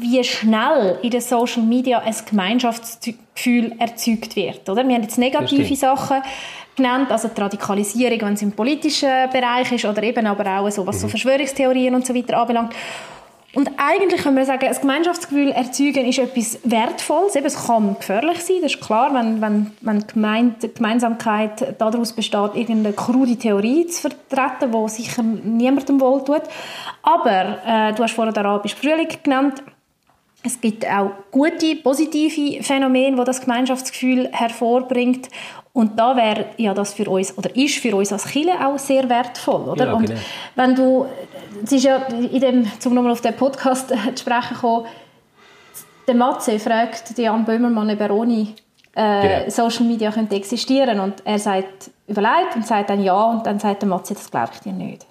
[0.00, 4.68] wie schnell in den Social Media ein Gemeinschaftsgefühl erzeugt wird.
[4.68, 4.86] Oder?
[4.86, 6.22] Wir haben jetzt negative Sachen
[6.76, 10.86] genannt, also die Radikalisierung, wenn es im politischen Bereich ist oder eben aber auch so,
[10.86, 11.10] was so mhm.
[11.10, 12.74] Verschwörungstheorien und so weiter anbelangt.
[13.54, 17.36] Und eigentlich können wir sagen, ein Gemeinschaftsgefühl erzeugen ist etwas Wertvolles.
[17.36, 22.54] Eben, es kann gefährlich sein, das ist klar, wenn, wenn, wenn die Gemeinsamkeit daraus besteht,
[22.54, 26.42] irgendeine krude Theorie zu vertreten, die sicher niemandem wohl tut.
[27.02, 29.62] Aber, äh, du hast vorhin den arabischen Frühling genannt,
[30.46, 35.30] es gibt auch gute, positive Phänomene, die das Gemeinschaftsgefühl hervorbringt.
[35.74, 39.08] Und da wäre ja das für uns, oder ist für uns als Kirche auch sehr
[39.08, 39.86] wertvoll, oder?
[39.86, 40.20] Ja, und genau.
[40.54, 41.06] wenn du
[41.64, 44.86] es ist ja in dem, zum nochmal auf den Podcast zu sprechen kommen,
[46.06, 48.54] der Matze fragt Jan Böhmermann, ob er ohne
[48.94, 49.50] äh, genau.
[49.50, 53.82] Social Media könnte existieren und er sagt, überlegt und sagt dann ja und dann sagt
[53.82, 55.06] der Matze, das glaube ich dir nicht.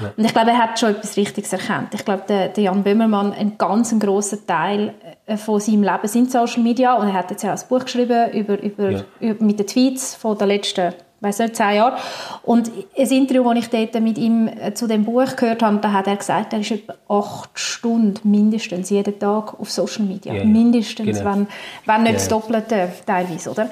[0.00, 0.12] Ja.
[0.16, 1.94] Und ich glaube, er hat schon etwas Richtiges erkannt.
[1.94, 4.94] Ich glaube, der, der Jan Böhmermann, ein ganz großer Teil
[5.26, 8.30] äh, von seinem Leben sind Social Media und er hat jetzt ja ein Buch geschrieben
[8.32, 9.00] über, über, ja.
[9.20, 11.96] über mit den Tweets von der letzten weiß nicht, zehn Jahre.
[12.42, 15.92] Und ein Interview, das ich dort mit ihm äh, zu dem Buch gehört habe, da
[15.92, 20.32] hat er gesagt, er ist etwa acht Stunden mindestens jeden Tag auf Social Media.
[20.32, 20.44] Ja, ja.
[20.44, 21.32] Mindestens, genau.
[21.32, 21.46] wenn,
[21.86, 23.68] wenn nicht ja, das Doppelte teilweise, oder?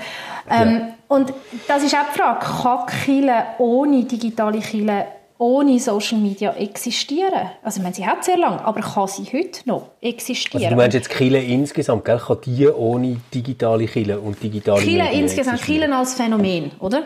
[0.51, 1.33] Ähm, und
[1.69, 5.07] das ist auch die Frage, kann Chile ohne digitale Chile
[5.38, 7.51] ohne Social Media existieren?
[7.62, 10.62] Also, ich meine, sie hat sehr lange, aber kann sie heute noch existieren?
[10.62, 12.18] Also du meinst jetzt Chile insgesamt, gell?
[12.18, 17.03] Kann die ohne digitale Chile und digitale Chile insgesamt, Chile als Phänomen, oder?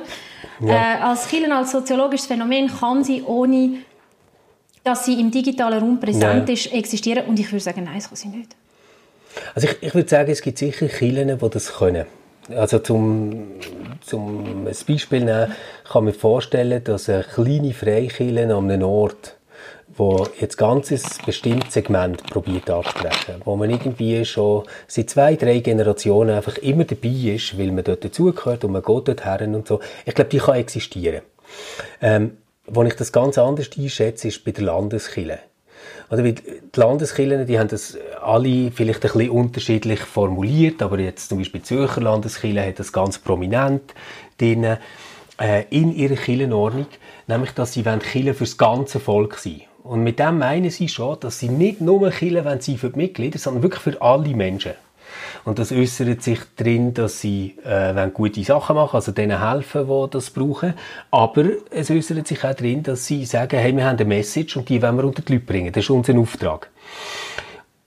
[0.60, 0.68] Ja.
[0.68, 3.78] Äh, als Chile als soziologisches Phänomen kann sie ohne,
[4.84, 6.48] dass sie im digitalen Raum präsent nein.
[6.48, 7.26] ist, existieren.
[7.26, 8.56] Und ich würde sagen, nein, das kann sie nicht.
[9.54, 12.06] Also ich, ich würde sagen, es gibt sicher Chilen, die das können.
[12.54, 13.44] Also zum,
[14.08, 15.52] zum Beispiel nehmen,
[15.90, 19.36] kann man vorstellen, dass eine kleine Freikirche an einem Ort,
[19.96, 26.36] wo jetzt ganzes bestimmtes Segment probiert anzusprechen, wo man irgendwie schon seit zwei, drei Generationen
[26.36, 29.80] einfach immer dabei ist, weil man dort dazugehört und man geht dort her und so.
[30.04, 31.22] Ich glaube, die kann existieren.
[32.00, 35.38] Ähm, wo ich das ganz anders einschätze, ist bei der Landeskirche.
[36.10, 36.34] Oder die
[36.74, 41.66] Landeskirchen, die haben das alle vielleicht ein bisschen unterschiedlich formuliert, aber jetzt zum Beispiel die
[41.66, 43.94] Zürcher Landeskirche hat das ganz prominent
[44.38, 44.78] drin,
[45.40, 46.86] äh, in ihrer Kirchenordnung,
[47.26, 51.20] nämlich, dass sie Kirche für das ganze Volk sein Und mit dem meinen sie schon,
[51.20, 54.72] dass sie nicht nur Kirche sein für die Mitglieder, sondern wirklich für alle Menschen.
[55.44, 60.10] Und das äußert sich darin, dass sie äh, gute Sachen machen, also denen helfen, die
[60.10, 60.74] das brauchen.
[61.10, 64.68] Aber es äußert sich auch darin, dass sie sagen, hey, wir haben eine Message und
[64.68, 65.72] die wollen wir unter die Leute bringen.
[65.72, 66.70] Das ist unser Auftrag.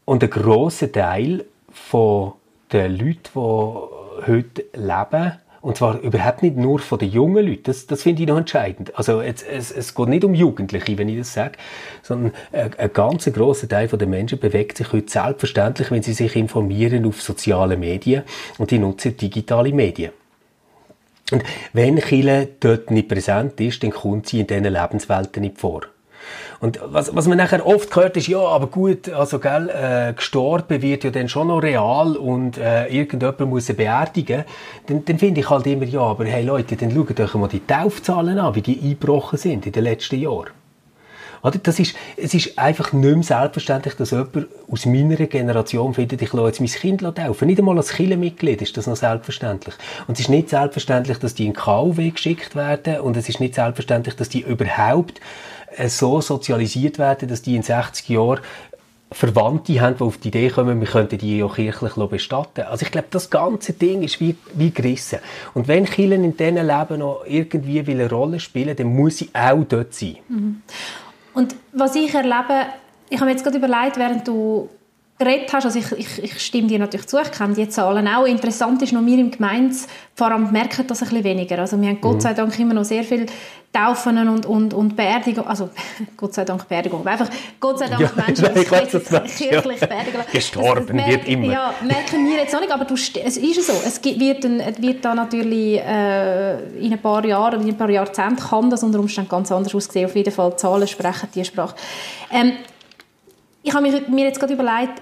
[0.06, 2.34] Und ein grosser Teil von
[2.72, 7.64] den Leuten, die heute leben, und zwar überhaupt nicht nur von den jungen Leuten.
[7.64, 8.98] Das, das finde ich noch entscheidend.
[8.98, 11.58] Also jetzt, es, es geht nicht um Jugendliche, wenn ich das sage,
[12.02, 16.36] sondern ein, ein ganz grosser Teil der Menschen bewegt sich heute selbstverständlich, wenn sie sich
[16.36, 18.24] informieren auf sozialen Medien
[18.58, 20.12] und die nutzen digitale Medien.
[21.32, 21.44] Und
[21.74, 25.82] wenn Chile dort nicht präsent ist, dann kommt sie in diesen Lebenswelten nicht vor.
[26.62, 30.84] Und was, was man nachher oft hört, ist, ja, aber gut, also, gell, äh, gestorben
[30.84, 34.44] wird ja dann schon noch real und äh, irgendjemand muss sie beerdigen.
[34.86, 37.66] Dann, dann finde ich halt immer, ja, aber hey Leute, dann schaut euch mal die
[37.66, 40.61] Taufzahlen an, wie die eingebrochen sind in den letzten Jahren.
[41.44, 41.58] Oder?
[41.60, 46.34] Das ist, es ist einfach nicht mehr selbstverständlich, dass jemand aus meiner Generation findet, ich
[46.34, 47.48] lasse jetzt mein Kind taufen.
[47.48, 49.76] Nicht einmal als Kirchenmitglied ist das noch selbstverständlich.
[50.08, 53.56] Und es ist nicht selbstverständlich, dass die in KW geschickt werden und es ist nicht
[53.56, 55.20] selbstverständlich, dass die überhaupt
[55.76, 58.40] äh, so sozialisiert werden, dass die in 60 Jahren
[59.14, 62.62] Verwandte haben, die auf die Idee kommen, wir könnten die auch kirchlich bestatten.
[62.62, 65.20] Also ich glaube, das ganze Ding ist wie, wie gerissen.
[65.54, 69.66] Und wenn Kirchen in diesem Leben noch irgendwie eine Rolle spielen dann muss sie auch
[69.68, 70.18] dort sein.
[70.30, 70.62] Mhm.
[71.34, 72.66] Und was ich erlebe,
[73.10, 74.70] ich habe mir jetzt gerade überlegt, während du
[75.24, 78.26] geredet hast, also ich, ich, ich, stimme dir natürlich zu, ich kenne die Zahlen auch.
[78.26, 81.60] Interessant ist noch, wir im Gemeindepfarramt merken das ein bisschen weniger.
[81.60, 82.22] Also wir haben Gott mhm.
[82.22, 83.28] sei Dank immer noch sehr viele
[83.72, 85.70] Taufen und, und, und Beerdigungen, also
[86.18, 87.30] Gott sei Dank Beerdigung, einfach
[87.60, 89.88] Gott sei Dank ja, Menschen, die kirchlich ja.
[89.88, 90.22] beerdigen.
[90.32, 91.54] Gestorben das, das wird immer.
[91.54, 95.06] Ja, merken wir jetzt auch nicht, aber du, es ist so, es wird, ein, wird
[95.06, 99.30] da natürlich äh, in ein paar Jahren, in ein paar Jahrzehnten kann das unter Umständen
[99.30, 100.06] ganz anders aussehen.
[100.06, 101.76] Auf jeden Fall Zahlen sprechen die Sprache.
[102.32, 102.54] Ähm,
[103.64, 105.02] ich habe mir jetzt gerade überlegt,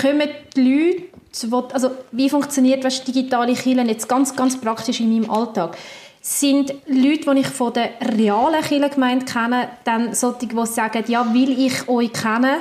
[0.00, 1.08] kommen die
[1.40, 5.76] Leute, also wie funktioniert weißt, digitale Kirchen jetzt ganz, ganz praktisch in meinem Alltag?
[6.20, 11.50] Sind Leute, die ich von der realen Kirchengemeinde kenne, dann solche, die sagen, ja, weil
[11.50, 12.58] ich euch kenne,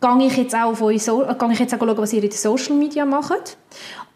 [0.00, 2.30] gehe ich jetzt auch, auf euch so gehe ich jetzt auch schauen, was ihr in
[2.30, 3.56] den Social Media macht?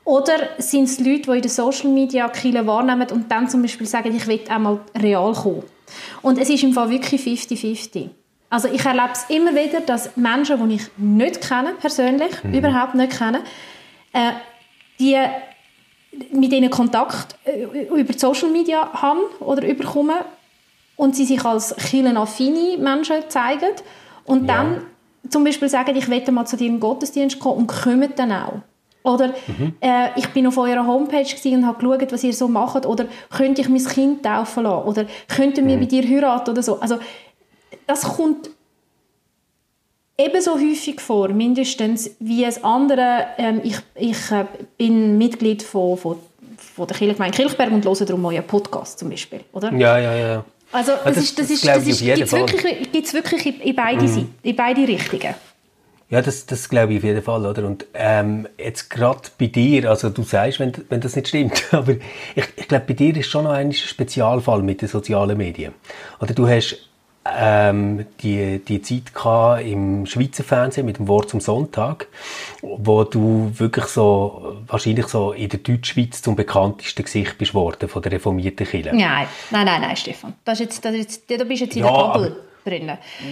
[0.05, 3.87] Oder sind es Leute, die in den Social Media Kirche wahrnehmen und dann zum Beispiel
[3.87, 5.63] sagen, ich will einmal real kommen?
[6.23, 8.09] Und es ist im Fall wirklich 50-50.
[8.51, 12.55] Also ich erlebe es immer wieder, dass Menschen, die ich nicht kenne, persönlich, mhm.
[12.55, 13.41] überhaupt nicht kenne,
[14.13, 14.33] äh,
[14.99, 15.17] die
[16.33, 20.17] mit ihnen Kontakt äh, über Social Media haben oder überkommen
[20.97, 23.73] und sie sich als kirchenaffine Menschen zeigen
[24.25, 24.55] und ja.
[24.55, 24.83] dann
[25.29, 28.61] zum Beispiel sagen, ich will mal zu dir in Gottesdienst kommen und kommen dann auch.
[29.03, 29.75] Oder mhm.
[29.81, 32.85] äh, ich bin auf eurer Homepage und habe geschaut, was ihr so macht.
[32.85, 34.89] Oder könnte ich mein Kind taufen lassen?
[34.89, 35.81] Oder könnten wir mhm.
[35.81, 36.51] bei dir heiraten?
[36.51, 36.81] Oder so.
[36.81, 36.99] Also
[37.87, 38.51] das kommt
[40.17, 43.27] ebenso häufig vor, mindestens wie es andere.
[43.39, 44.45] Ähm, ich ich äh,
[44.77, 46.19] bin Mitglied von, von,
[46.57, 49.73] von der Kirchgemeinde Kirchberg und höre darum euren Podcast zum Beispiel, oder?
[49.73, 50.45] Ja, ja, ja.
[50.71, 54.03] Also das, das, ist, das, ist, das ist, gibt's wirklich, gibt's wirklich in, in beide
[54.03, 54.09] mhm.
[54.09, 55.35] Seiten, in beide Richtungen.
[56.11, 57.67] Ja, das, das glaube ich auf jeden Fall, oder?
[57.67, 61.93] Und ähm, jetzt gerade bei dir, also du sagst, wenn, wenn das nicht stimmt, aber
[62.35, 65.75] ich, ich glaube, bei dir ist schon noch ein Spezialfall mit den sozialen Medien.
[66.21, 66.88] Oder du hast
[67.37, 72.09] ähm, die, die Zeit gehabt im Schweizer Fernsehen mit dem Wort zum Sonntag,
[72.63, 78.03] wo du wirklich so, wahrscheinlich so in der Deutschschweiz zum bekanntesten Gesicht bist worden von
[78.03, 78.91] der reformierten Kirche.
[78.95, 80.35] Nein, nein, nein, nein, Stefan.
[80.45, 82.91] Das ist jetzt, das ist jetzt, da bist du jetzt in ja, der Bubble drin.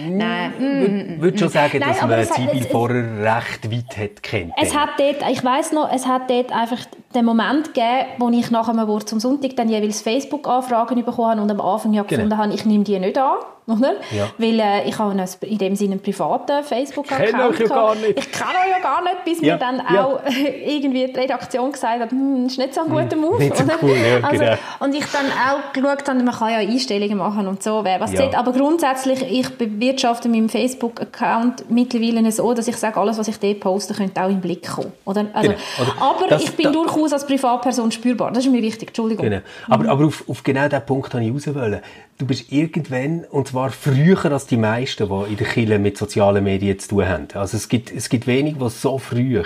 [0.09, 1.13] Nein.
[1.15, 4.53] Ich würde schon sagen, Nein, dass man Sibyl vorher recht weit hat kennt.
[4.57, 6.79] Es hat dort, ich weiss noch, es hat dort einfach
[7.13, 11.41] den Moment gegeben, wo ich nach einem Wort zum Sonntag dann jeweils Facebook-Anfragen bekommen habe
[11.41, 12.41] und am Anfang ja gefunden genau.
[12.41, 13.37] habe, ich nehme die nicht an.
[13.67, 13.95] Oder?
[14.15, 14.29] Ja.
[14.37, 17.25] Weil äh, ich habe in dem Sinne einen privaten Facebook-Account.
[17.25, 18.17] Ich kenne euch ja gar nicht.
[18.17, 19.53] Ich kenne euch ja gar nicht, bis ja.
[19.53, 20.21] mir dann auch
[20.65, 23.37] irgendwie die Redaktion gesagt hat, hm, ist nicht so ein guter hm, Move.
[23.39, 24.57] Nicht so cool, ja, also, genau.
[24.79, 28.13] Und ich dann auch geschaut habe, man kann ja Einstellungen machen und so, wer was
[28.13, 28.21] ja.
[28.21, 28.35] sieht.
[28.35, 33.59] Aber grundsätzlich, ich bewirtschafte meinen Facebook-Account mittlerweile so, dass ich sage, alles, was ich dort
[33.59, 34.93] poste, könnte auch im Blick kommen.
[35.03, 35.25] Oder?
[35.33, 35.91] Also, genau.
[35.91, 38.31] Oder aber das, ich bin durchaus als Privatperson spürbar.
[38.31, 39.25] Das ist mir wichtig, Entschuldigung.
[39.25, 39.41] Genau.
[39.67, 39.89] Aber, mhm.
[39.89, 41.55] aber auf, auf genau diesen Punkt wollte ich raus.
[41.55, 41.81] Wollen.
[42.17, 46.43] Du bist irgendwann, und zwar früher als die meisten, die in der Kirche mit sozialen
[46.43, 47.27] Medien zu tun haben.
[47.33, 49.41] Also es gibt, es gibt wenig, die so früh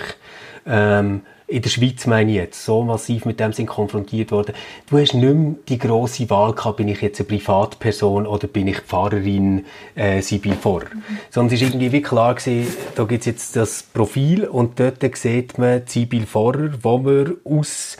[0.65, 1.21] ähm,
[1.51, 4.55] in der Schweiz meine ich jetzt, so massiv mit dem sind konfrontiert worden.
[4.89, 8.67] Du hast nicht mehr die grosse Wahl gehabt, bin ich jetzt eine Privatperson oder bin
[8.67, 10.83] ich Pfarrerin äh, Sibyl Vorr.
[10.83, 11.17] Mhm.
[11.29, 15.57] Sondern es ist irgendwie wie klar gewesen, da gibt's jetzt das Profil und dort sieht
[15.57, 17.97] man Sibyl Vorrer, wo man aus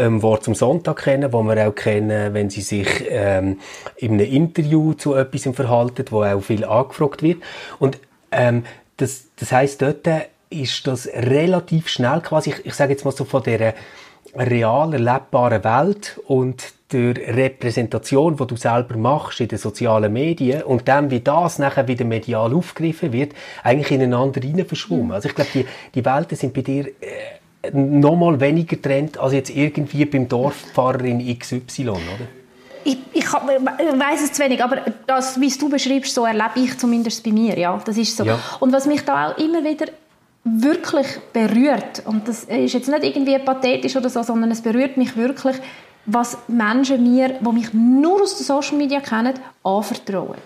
[0.00, 3.58] ähm, Wort zum Sonntag kennen, wo wir auch kennen, wenn sie sich ähm,
[3.96, 7.42] in einem Interview zu etwas verhalten, wo auch viel angefragt wird.
[7.78, 7.98] Und
[8.32, 8.64] ähm,
[8.96, 10.08] das, das heißt dort
[10.50, 13.74] ist das relativ schnell quasi, ich, ich sage jetzt mal so von der
[14.34, 20.88] real erlebbaren Welt und der Repräsentation, die du selber machst in den sozialen Medien und
[20.88, 23.32] dann, wie das nachher wieder medial aufgegriffen wird,
[23.62, 25.06] eigentlich ineinander rein verschwommen.
[25.06, 25.12] Mhm.
[25.12, 27.39] Also ich glaube, die, die Welten sind bei dir äh,
[27.72, 32.00] noch mal weniger Trend als jetzt irgendwie beim Dorfpfarrer in XY, oder?
[32.82, 36.52] Ich, ich, ich weiß es zu wenig, aber das, wie es du beschreibst, so erlebe
[36.56, 38.24] ich zumindest bei mir, ja, das ist so.
[38.24, 38.38] Ja.
[38.58, 39.86] Und was mich da auch immer wieder
[40.44, 45.14] wirklich berührt, und das ist jetzt nicht irgendwie pathetisch oder so, sondern es berührt mich
[45.16, 45.56] wirklich,
[46.06, 50.38] was Menschen mir, die mich nur aus den Social Media kennen, anvertrauen.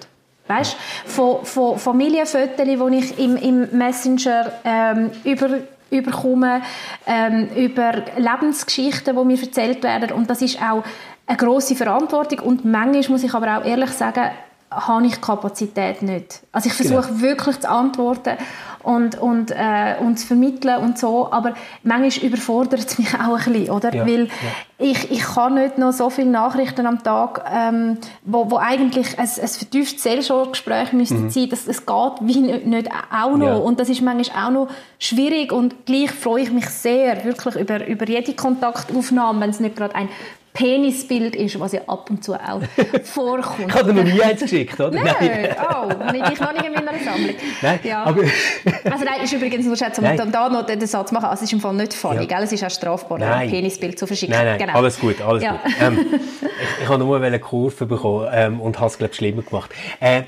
[0.47, 5.49] Weißt, von, von Familienfotos, die ich im, im Messenger ähm, über
[5.91, 6.63] überkomme,
[7.07, 10.13] ähm, über Lebensgeschichten, die mir erzählt werden.
[10.13, 10.83] Und das ist auch
[11.27, 12.41] eine große Verantwortung.
[12.41, 14.31] Und manchmal muss ich aber auch ehrlich sagen,
[14.71, 16.43] habe ich Kapazität nicht.
[16.53, 17.21] Also ich versuche genau.
[17.21, 18.37] wirklich zu antworten
[18.85, 23.53] und, und, äh, und zu vermitteln und so, aber manchmal überfordert es mich auch ein
[23.53, 23.95] bisschen, oder?
[23.95, 24.31] Ja, Weil ja.
[24.77, 29.29] Ich, ich kann nicht noch so viele Nachrichten am Tag, ähm, wo, wo eigentlich ein,
[29.29, 31.31] ein vertieftes Seelsorgegespräch müsste mhm.
[31.31, 33.55] sein, das, das geht wie nicht, nicht auch noch ja.
[33.55, 34.69] und das ist manchmal auch noch
[34.99, 39.77] schwierig und gleich freue ich mich sehr wirklich über, über jede Kontaktaufnahme, wenn es nicht
[39.77, 40.09] gerade ein
[40.55, 42.63] Penisbild ist, was ja ab und zu auch
[43.03, 43.69] vorkommt.
[43.69, 44.91] Ich habe dir noch nie eins geschickt, oder?
[44.93, 45.57] Nein, nein.
[45.59, 47.35] oh, habe ich noch nicht in meiner Sammlung.
[47.61, 48.05] Nein, ja.
[48.05, 48.23] aber...
[48.23, 51.53] also nein, ist übrigens nur schätzen, um da noch den Satz machen, also es ist
[51.55, 52.41] im Fall nicht funny, ja.
[52.41, 54.37] es ist auch strafbar, ein Penisbild zu verschicken.
[54.37, 54.75] Nein, nein, genau.
[54.75, 55.53] alles gut, alles ja.
[55.53, 55.73] gut.
[55.81, 59.43] Ähm, ich, ich habe nur eine Kurve bekommen ähm, und habe es, glaube ich, schlimmer
[59.43, 59.73] gemacht.
[59.99, 60.23] Äh,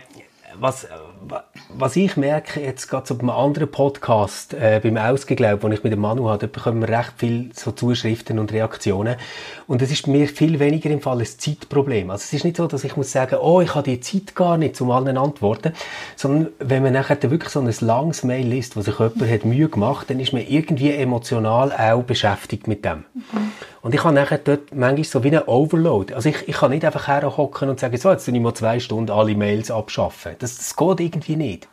[0.58, 0.88] was,
[1.68, 5.92] was ich merke, jetzt gerade so beim anderen Podcast, äh, beim Ausgeglaub, wo ich mit
[5.92, 9.16] dem Manu hatte, bekommen wir recht viel so Zuschriften und Reaktionen.
[9.66, 12.10] Und es ist mir viel weniger im Fall ein Zeitproblem.
[12.10, 14.56] Also es ist nicht so, dass ich muss sagen, oh, ich habe die Zeit gar
[14.56, 15.72] nicht, um allen antworten.
[16.14, 19.68] Sondern wenn man nachher wirklich so ein langes Mail liest, wo sich jemand hat Mühe
[19.68, 23.04] gemacht, dann ist man irgendwie emotional auch beschäftigt mit dem.
[23.14, 23.52] Mhm.
[23.86, 26.12] Und ich habe nachher dort manchmal so wie ein Overload.
[26.12, 28.80] Also ich, ich kann nicht einfach herhocken und sagen, so, jetzt tue ich mal zwei
[28.80, 30.32] Stunden alle Mails abschaffen.
[30.40, 31.68] Das, das geht irgendwie nicht.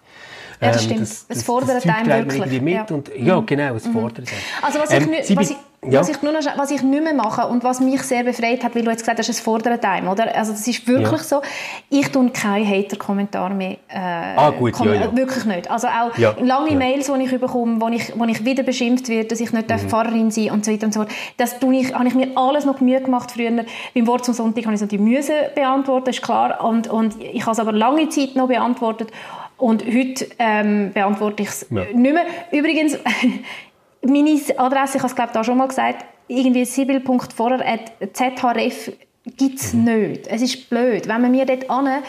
[0.61, 1.01] Ja, das ähm, stimmt.
[1.01, 2.61] Das, das, es fordert das einen wirklich.
[2.61, 2.85] Mit ja.
[2.89, 3.45] Und, ja, mhm.
[3.45, 3.93] genau, es mhm.
[3.93, 4.37] fordert einen.
[4.61, 5.57] Also was, ähm, ich, was, ich,
[5.89, 5.99] ja.
[5.99, 8.75] was, ich nur noch, was ich nicht mehr mache und was mich sehr befreit hat,
[8.75, 10.35] weil du jetzt gesagt hast, es fordert einen, oder?
[10.35, 11.17] Also das ist wirklich ja.
[11.23, 11.41] so.
[11.89, 13.77] Ich tue keine Hater-Kommentare mehr.
[13.89, 15.15] Äh, ah, gut, ja, ja.
[15.15, 15.69] Wirklich nicht.
[15.69, 19.39] Also auch lange Mails, die ich bekomme, wo ich, wo ich wieder beschimpft werde, dass
[19.39, 19.89] ich nicht mhm.
[19.89, 21.11] Pfarrerin sein und so weiter und so fort.
[21.37, 23.65] Das tue ich, habe ich mir alles noch Mühe gemacht früher.
[23.93, 26.63] Beim Wort zum Sonntag habe ich so die Müse beantwortet, ist klar.
[26.63, 29.11] Und, und ich habe es aber lange Zeit noch beantwortet.
[29.57, 31.83] Und heute ähm, beantworte ich es ja.
[31.93, 32.25] nicht mehr.
[32.51, 32.97] Übrigens,
[34.03, 38.91] meine Adresse, ich habe es glaube ich da schon mal gesagt, irgendwie sibyl.vorher.zhref
[39.37, 39.83] gibt es mhm.
[39.85, 40.27] nicht.
[40.27, 41.07] Es ist blöd.
[41.07, 42.03] Wenn man mir dort an ein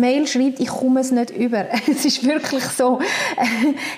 [0.00, 1.66] Mail schreibt, ich komme es nicht über.
[1.86, 2.98] Es ist wirklich so.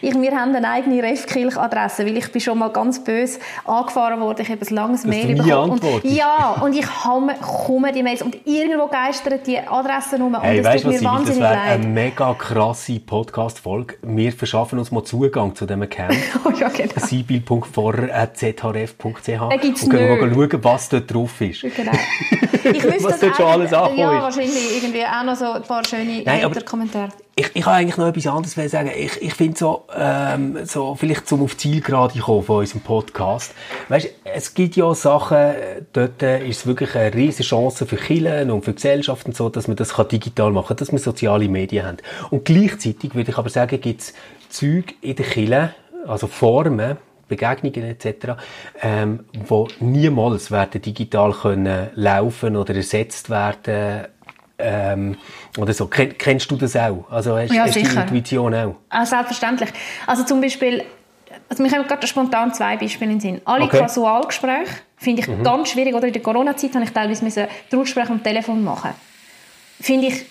[0.02, 4.42] Ich, wir haben eine eigene Refkilch-Adresse, weil ich bin schon mal ganz böse angefahren worden.
[4.42, 5.78] Ich habe ein langes Dass Mail bekommen.
[5.78, 10.66] Und, ja, und ich komme die Mails und irgendwo geistern die Adressen rum hey, und
[10.66, 11.70] es tut mir wahnsinnig das leid.
[11.70, 13.94] eine mega krasse Podcast-Folge.
[14.02, 16.16] Wir verschaffen uns mal Zugang zu diesem Account.
[16.44, 16.92] oh ja, genau.
[16.96, 21.62] sibyl.vorr.zhrf.ch und können mal schauen, was dort drauf ist.
[21.62, 21.92] Genau.
[22.72, 26.24] Ich was dort schon alles angekommen Ja, wahrscheinlich irgendwie auch noch so ein paar schöne
[26.64, 27.10] Kommentare.
[27.38, 28.90] Ich, ich habe eigentlich noch etwas anderes sagen.
[28.96, 33.54] Ich, ich finde so, ähm, so, vielleicht zum auf Zielgerade kommen von unserem Podcast.
[33.88, 35.54] Weißt, es gibt ja Sachen,
[35.92, 39.76] dort ist es wirklich eine riesige Chance für Kirchen und für Gesellschaften so, dass man
[39.76, 41.98] das kann digital machen kann, dass wir soziale Medien haben.
[42.30, 44.14] Und gleichzeitig würde ich aber sagen, gibt es
[44.48, 45.74] Zeug in der Kirche,
[46.06, 46.96] also Formen,
[47.28, 48.34] Begegnungen etc.,
[48.82, 54.06] ähm, wo niemals werden digital können laufen oder ersetzt werden
[54.58, 55.16] ähm,
[55.58, 55.86] oder so.
[55.86, 57.04] Ken, kennst du das auch?
[57.10, 58.76] Also hast, ja, hast die Intuition auch?
[58.88, 59.70] Ah, selbstverständlich.
[60.06, 60.84] Also zum Beispiel,
[61.48, 63.40] also mir kommen gerade spontan zwei Beispiele in den Sinn.
[63.44, 63.78] Alle okay.
[63.78, 65.42] Kasualgespräche finde ich mhm.
[65.42, 65.94] ganz schwierig.
[65.94, 68.90] Oder in der Corona-Zeit habe ich teilweise Trauergespräche am Telefon machen.
[69.80, 70.24] Finde ich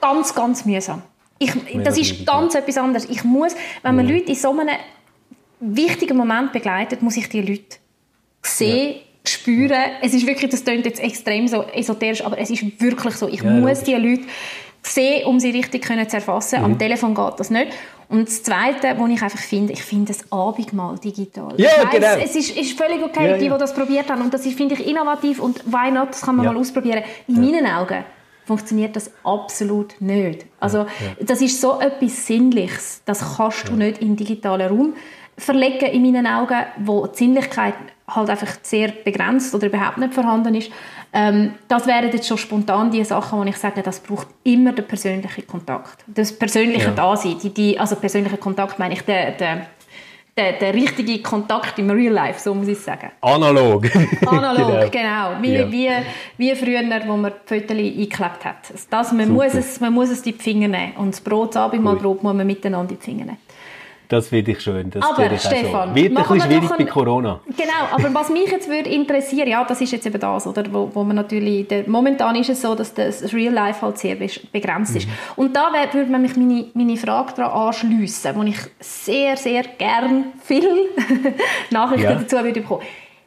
[0.00, 1.02] ganz, ganz mühsam.
[1.38, 1.52] Ich,
[1.84, 3.08] das ist ganz etwas anderes.
[3.08, 4.12] Ich muss, wenn man mhm.
[4.12, 4.70] Leute in so einem
[5.60, 7.76] wichtigen Moment begleitet, muss ich die Leute
[8.42, 9.30] sehen, ja.
[9.30, 9.82] spüren.
[10.02, 13.28] Es ist wirklich, das klingt jetzt extrem so esoterisch, aber es ist wirklich so.
[13.28, 14.24] Ich ja, muss die Leute
[14.82, 16.60] sehen, um sie richtig können zu erfassen.
[16.60, 16.64] Mhm.
[16.64, 17.72] Am Telefon geht das nicht.
[18.08, 21.52] Und das Zweite, was ich einfach finde, ich finde das Abendmahl digital.
[21.58, 22.16] Ja, weiss, genau.
[22.24, 24.22] Es ist, ist völlig okay, ja, die, die das probiert haben.
[24.22, 27.02] Und das finde ich innovativ und why not, das kann man mal ausprobieren.
[27.26, 28.04] In meinen Augen
[28.46, 30.46] funktioniert das absolut nicht.
[30.58, 30.86] Also
[31.20, 34.94] das ist so etwas Sinnliches, das kannst du nicht im digitalen Raum
[35.38, 37.74] verlegen in meinen Augen, wo die Sinnlichkeit
[38.06, 40.70] halt einfach sehr begrenzt oder überhaupt nicht vorhanden ist.
[41.12, 44.86] Ähm, das wären jetzt schon spontan die Sachen, wo ich sage, das braucht immer den
[44.86, 46.04] persönlichen Kontakt.
[46.06, 46.90] Das persönliche ja.
[46.90, 49.66] Dasein, die, die, also persönlicher Kontakt meine ich, der, der,
[50.36, 53.10] der, der richtige Kontakt im Real Life, so muss ich sagen.
[53.20, 53.86] Analog.
[54.26, 54.90] Analog, genau.
[54.90, 55.42] genau.
[55.42, 55.72] Wie, ja.
[55.72, 55.90] wie,
[56.36, 58.72] wie früher, wo man die Fotos eingeklebt hat.
[58.90, 60.92] Das, man, muss es, man muss es in die Finger nehmen.
[60.96, 63.38] Und das Brot, das Abendmahlbrot, muss man miteinander in die Finger nehmen.
[64.08, 64.90] Das finde ich schön.
[64.90, 67.40] Das aber ich Stefan, wird ein bisschen schwierig bei Corona.
[67.46, 70.90] Genau, aber was mich jetzt würde interessieren, ja, das ist jetzt eben das, oder, wo,
[70.94, 74.96] wo man natürlich, der, momentan ist es so, dass das Real Life halt sehr begrenzt
[74.96, 75.06] ist.
[75.06, 75.12] Mhm.
[75.36, 80.32] Und da würde man mich meine, meine Frage daran anschliessen, wo ich sehr, sehr gern
[80.42, 80.86] viele
[81.70, 82.14] Nachrichten ja.
[82.14, 82.82] dazu würde bekommen.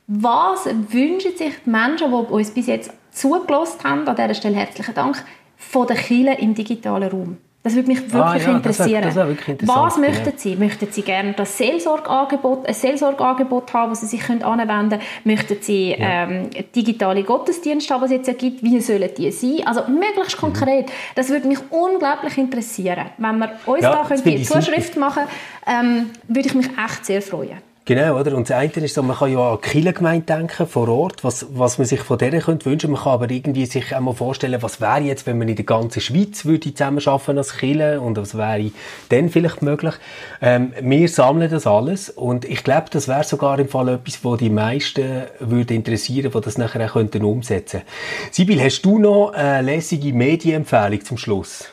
[0.08, 4.96] Was wünschen sich die Menschen, die uns bis jetzt zugelassen haben, an dieser Stelle herzlichen
[4.96, 5.24] Dank,
[5.58, 7.38] von den Kielen im digitalen Raum?
[7.64, 9.04] Das würde mich wirklich ah, ja, interessieren.
[9.04, 10.56] Das wär, das wär Was möchten Sie?
[10.56, 15.02] Möchten Sie gerne das Seelsorgeangebot, ein Seelsorgeangebot haben, das Sie sich anwenden können?
[15.24, 16.24] Möchten Sie ja.
[16.24, 18.64] ähm, digitale Gottesdienste haben, die es jetzt ja gibt?
[18.64, 19.62] Wie sollen die sein?
[19.66, 20.42] Also möglichst mhm.
[20.42, 20.88] konkret.
[20.88, 20.92] Mhm.
[21.16, 23.06] Das würde mich unglaublich interessieren.
[23.18, 25.24] Wenn wir uns da die Zuschrift machen
[25.68, 27.58] ähm, würde ich mich echt sehr freuen.
[27.84, 28.36] Genau, oder?
[28.36, 31.48] Und das eine ist so, man kann ja an die Kirchengemeinde denken, vor Ort, was,
[31.52, 32.92] was man sich von der könnte wünschen.
[32.92, 35.66] Man kann aber irgendwie sich auch mal vorstellen, was wäre jetzt, wenn man in der
[35.66, 38.70] ganzen Schweiz würde zusammenarbeiten als Kirche und was wäre
[39.10, 39.96] dann vielleicht möglich.
[40.44, 44.36] Ähm, wir sammeln das alles und ich glaube, das wäre sogar im Fall etwas, wo
[44.36, 47.82] die meisten würde interessieren, die das nachher auch könnten umsetzen.
[48.30, 51.68] Sibyl, hast du noch eine lässige Medienempfehlung zum Schluss?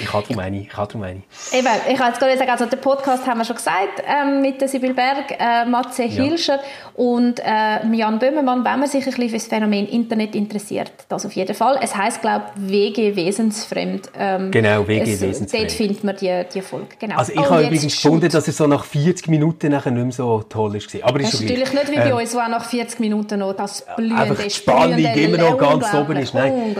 [0.00, 0.60] Ich habe darum eine.
[0.60, 1.22] Ich habe darum eine.
[1.52, 4.68] Eben, ich jetzt gerade gesagt, also den Podcast haben wir schon gesagt, ähm, mit der
[4.68, 6.24] Sibyl Berg, äh, Matze ja.
[6.24, 6.58] Hilscher
[6.94, 10.92] und äh, Jan Böhmermann, wenn man sich ein bisschen für das Phänomen Internet interessiert.
[11.08, 11.78] Das auf jeden Fall.
[11.80, 14.10] Es heisst, glaube ich, WG Wesensfremd.
[14.18, 15.64] Ähm, genau, WG es, Wesensfremd.
[15.64, 16.88] Dort findet man die, die Folge.
[16.98, 17.16] Genau.
[17.16, 20.12] Also ich oh, habe übrigens gefunden, dass es so nach 40 Minuten nachher nicht mehr
[20.12, 20.88] so toll ist.
[21.02, 23.38] Aber ist das ist natürlich nicht wie bei ähm, uns, wo auch nach 40 Minuten
[23.38, 26.34] noch das blühende, einfach die Spannung immer noch ganz oben ist.
[26.34, 26.74] Nein,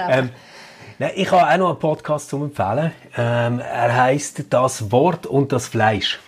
[0.99, 2.91] Nein, ich habe auch noch einen Podcast zum empfehlen.
[3.19, 6.19] Ähm, er heißt Das Wort und das Fleisch.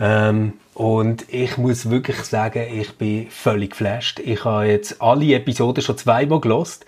[0.00, 4.18] Ähm, und ich muss wirklich sagen, ich bin völlig geflasht.
[4.20, 6.86] Ich habe jetzt alle Episoden schon zweimal gelost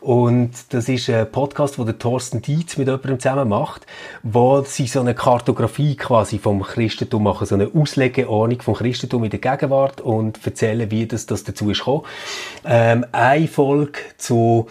[0.00, 3.84] und das ist ein Podcast, wo der Thorsten Dietz mit jemandem zusammen macht,
[4.22, 9.30] wo sie so eine Kartografie quasi vom Christentum machen, so eine Auslegeordnung vom Christentum in
[9.30, 12.04] der Gegenwart und erzählen, wie das, das dazu ist gekommen.
[12.64, 14.68] Ähm, eine Folge zu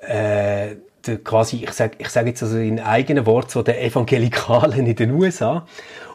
[0.00, 0.76] äh,
[1.06, 4.96] der, quasi, ich sage ich sag jetzt also in eigenen Worten, so der Evangelikalen in
[4.96, 5.66] den USA.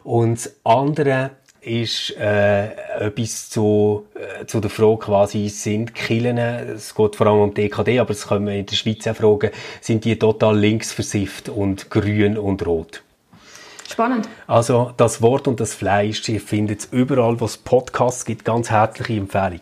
[0.04, 1.30] Und das andere
[1.60, 2.68] ist äh,
[2.98, 7.98] etwas zu, äh, zu der Frage quasi, sind Killen, es geht vor allem um DKD,
[7.98, 11.90] aber das können wir in der Schweiz auch fragen, sind die total links versifft und
[11.90, 13.02] grün und rot?
[13.88, 14.28] Spannend.
[14.46, 18.70] Also das Wort und das Fleisch, ihr findet es überall, wo es Podcasts gibt, ganz
[18.70, 19.60] herzliche Empfehlung.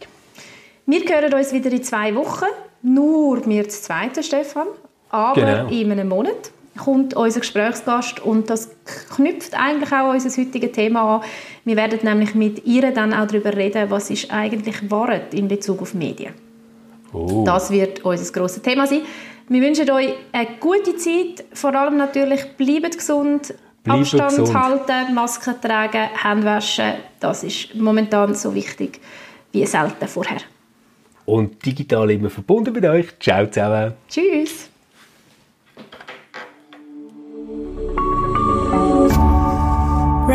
[0.84, 2.46] Wir hören uns wieder in zwei Wochen
[2.82, 4.68] nur wir zu zweiten, Stefan,
[5.10, 5.68] aber Genau.
[5.68, 8.70] in einem Monat kommt unser Gesprächsgast und das
[9.14, 11.20] knüpft eigentlich auch unser heutiges Thema an.
[11.64, 15.80] Wir werden nämlich mit ihr dann auch darüber reden, was ist eigentlich Wahrheit in Bezug
[15.80, 16.34] auf Medien.
[17.12, 17.44] Oh.
[17.46, 19.00] Das wird unser grosses Thema sein.
[19.48, 21.44] Wir wünschen euch eine gute Zeit.
[21.52, 23.54] Vor allem natürlich, bleibt gesund,
[23.84, 24.54] Bleibt Abstand gesund.
[24.54, 26.94] halten, Masken tragen, Hände waschen.
[27.20, 29.00] Das ist momentan so wichtig
[29.52, 30.38] wie selten vorher.
[31.24, 33.06] Und digital immer verbunden mit euch.
[33.20, 33.94] Ciao zusammen.
[34.08, 34.68] Tschüss!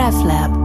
[0.02, 0.61] RefLab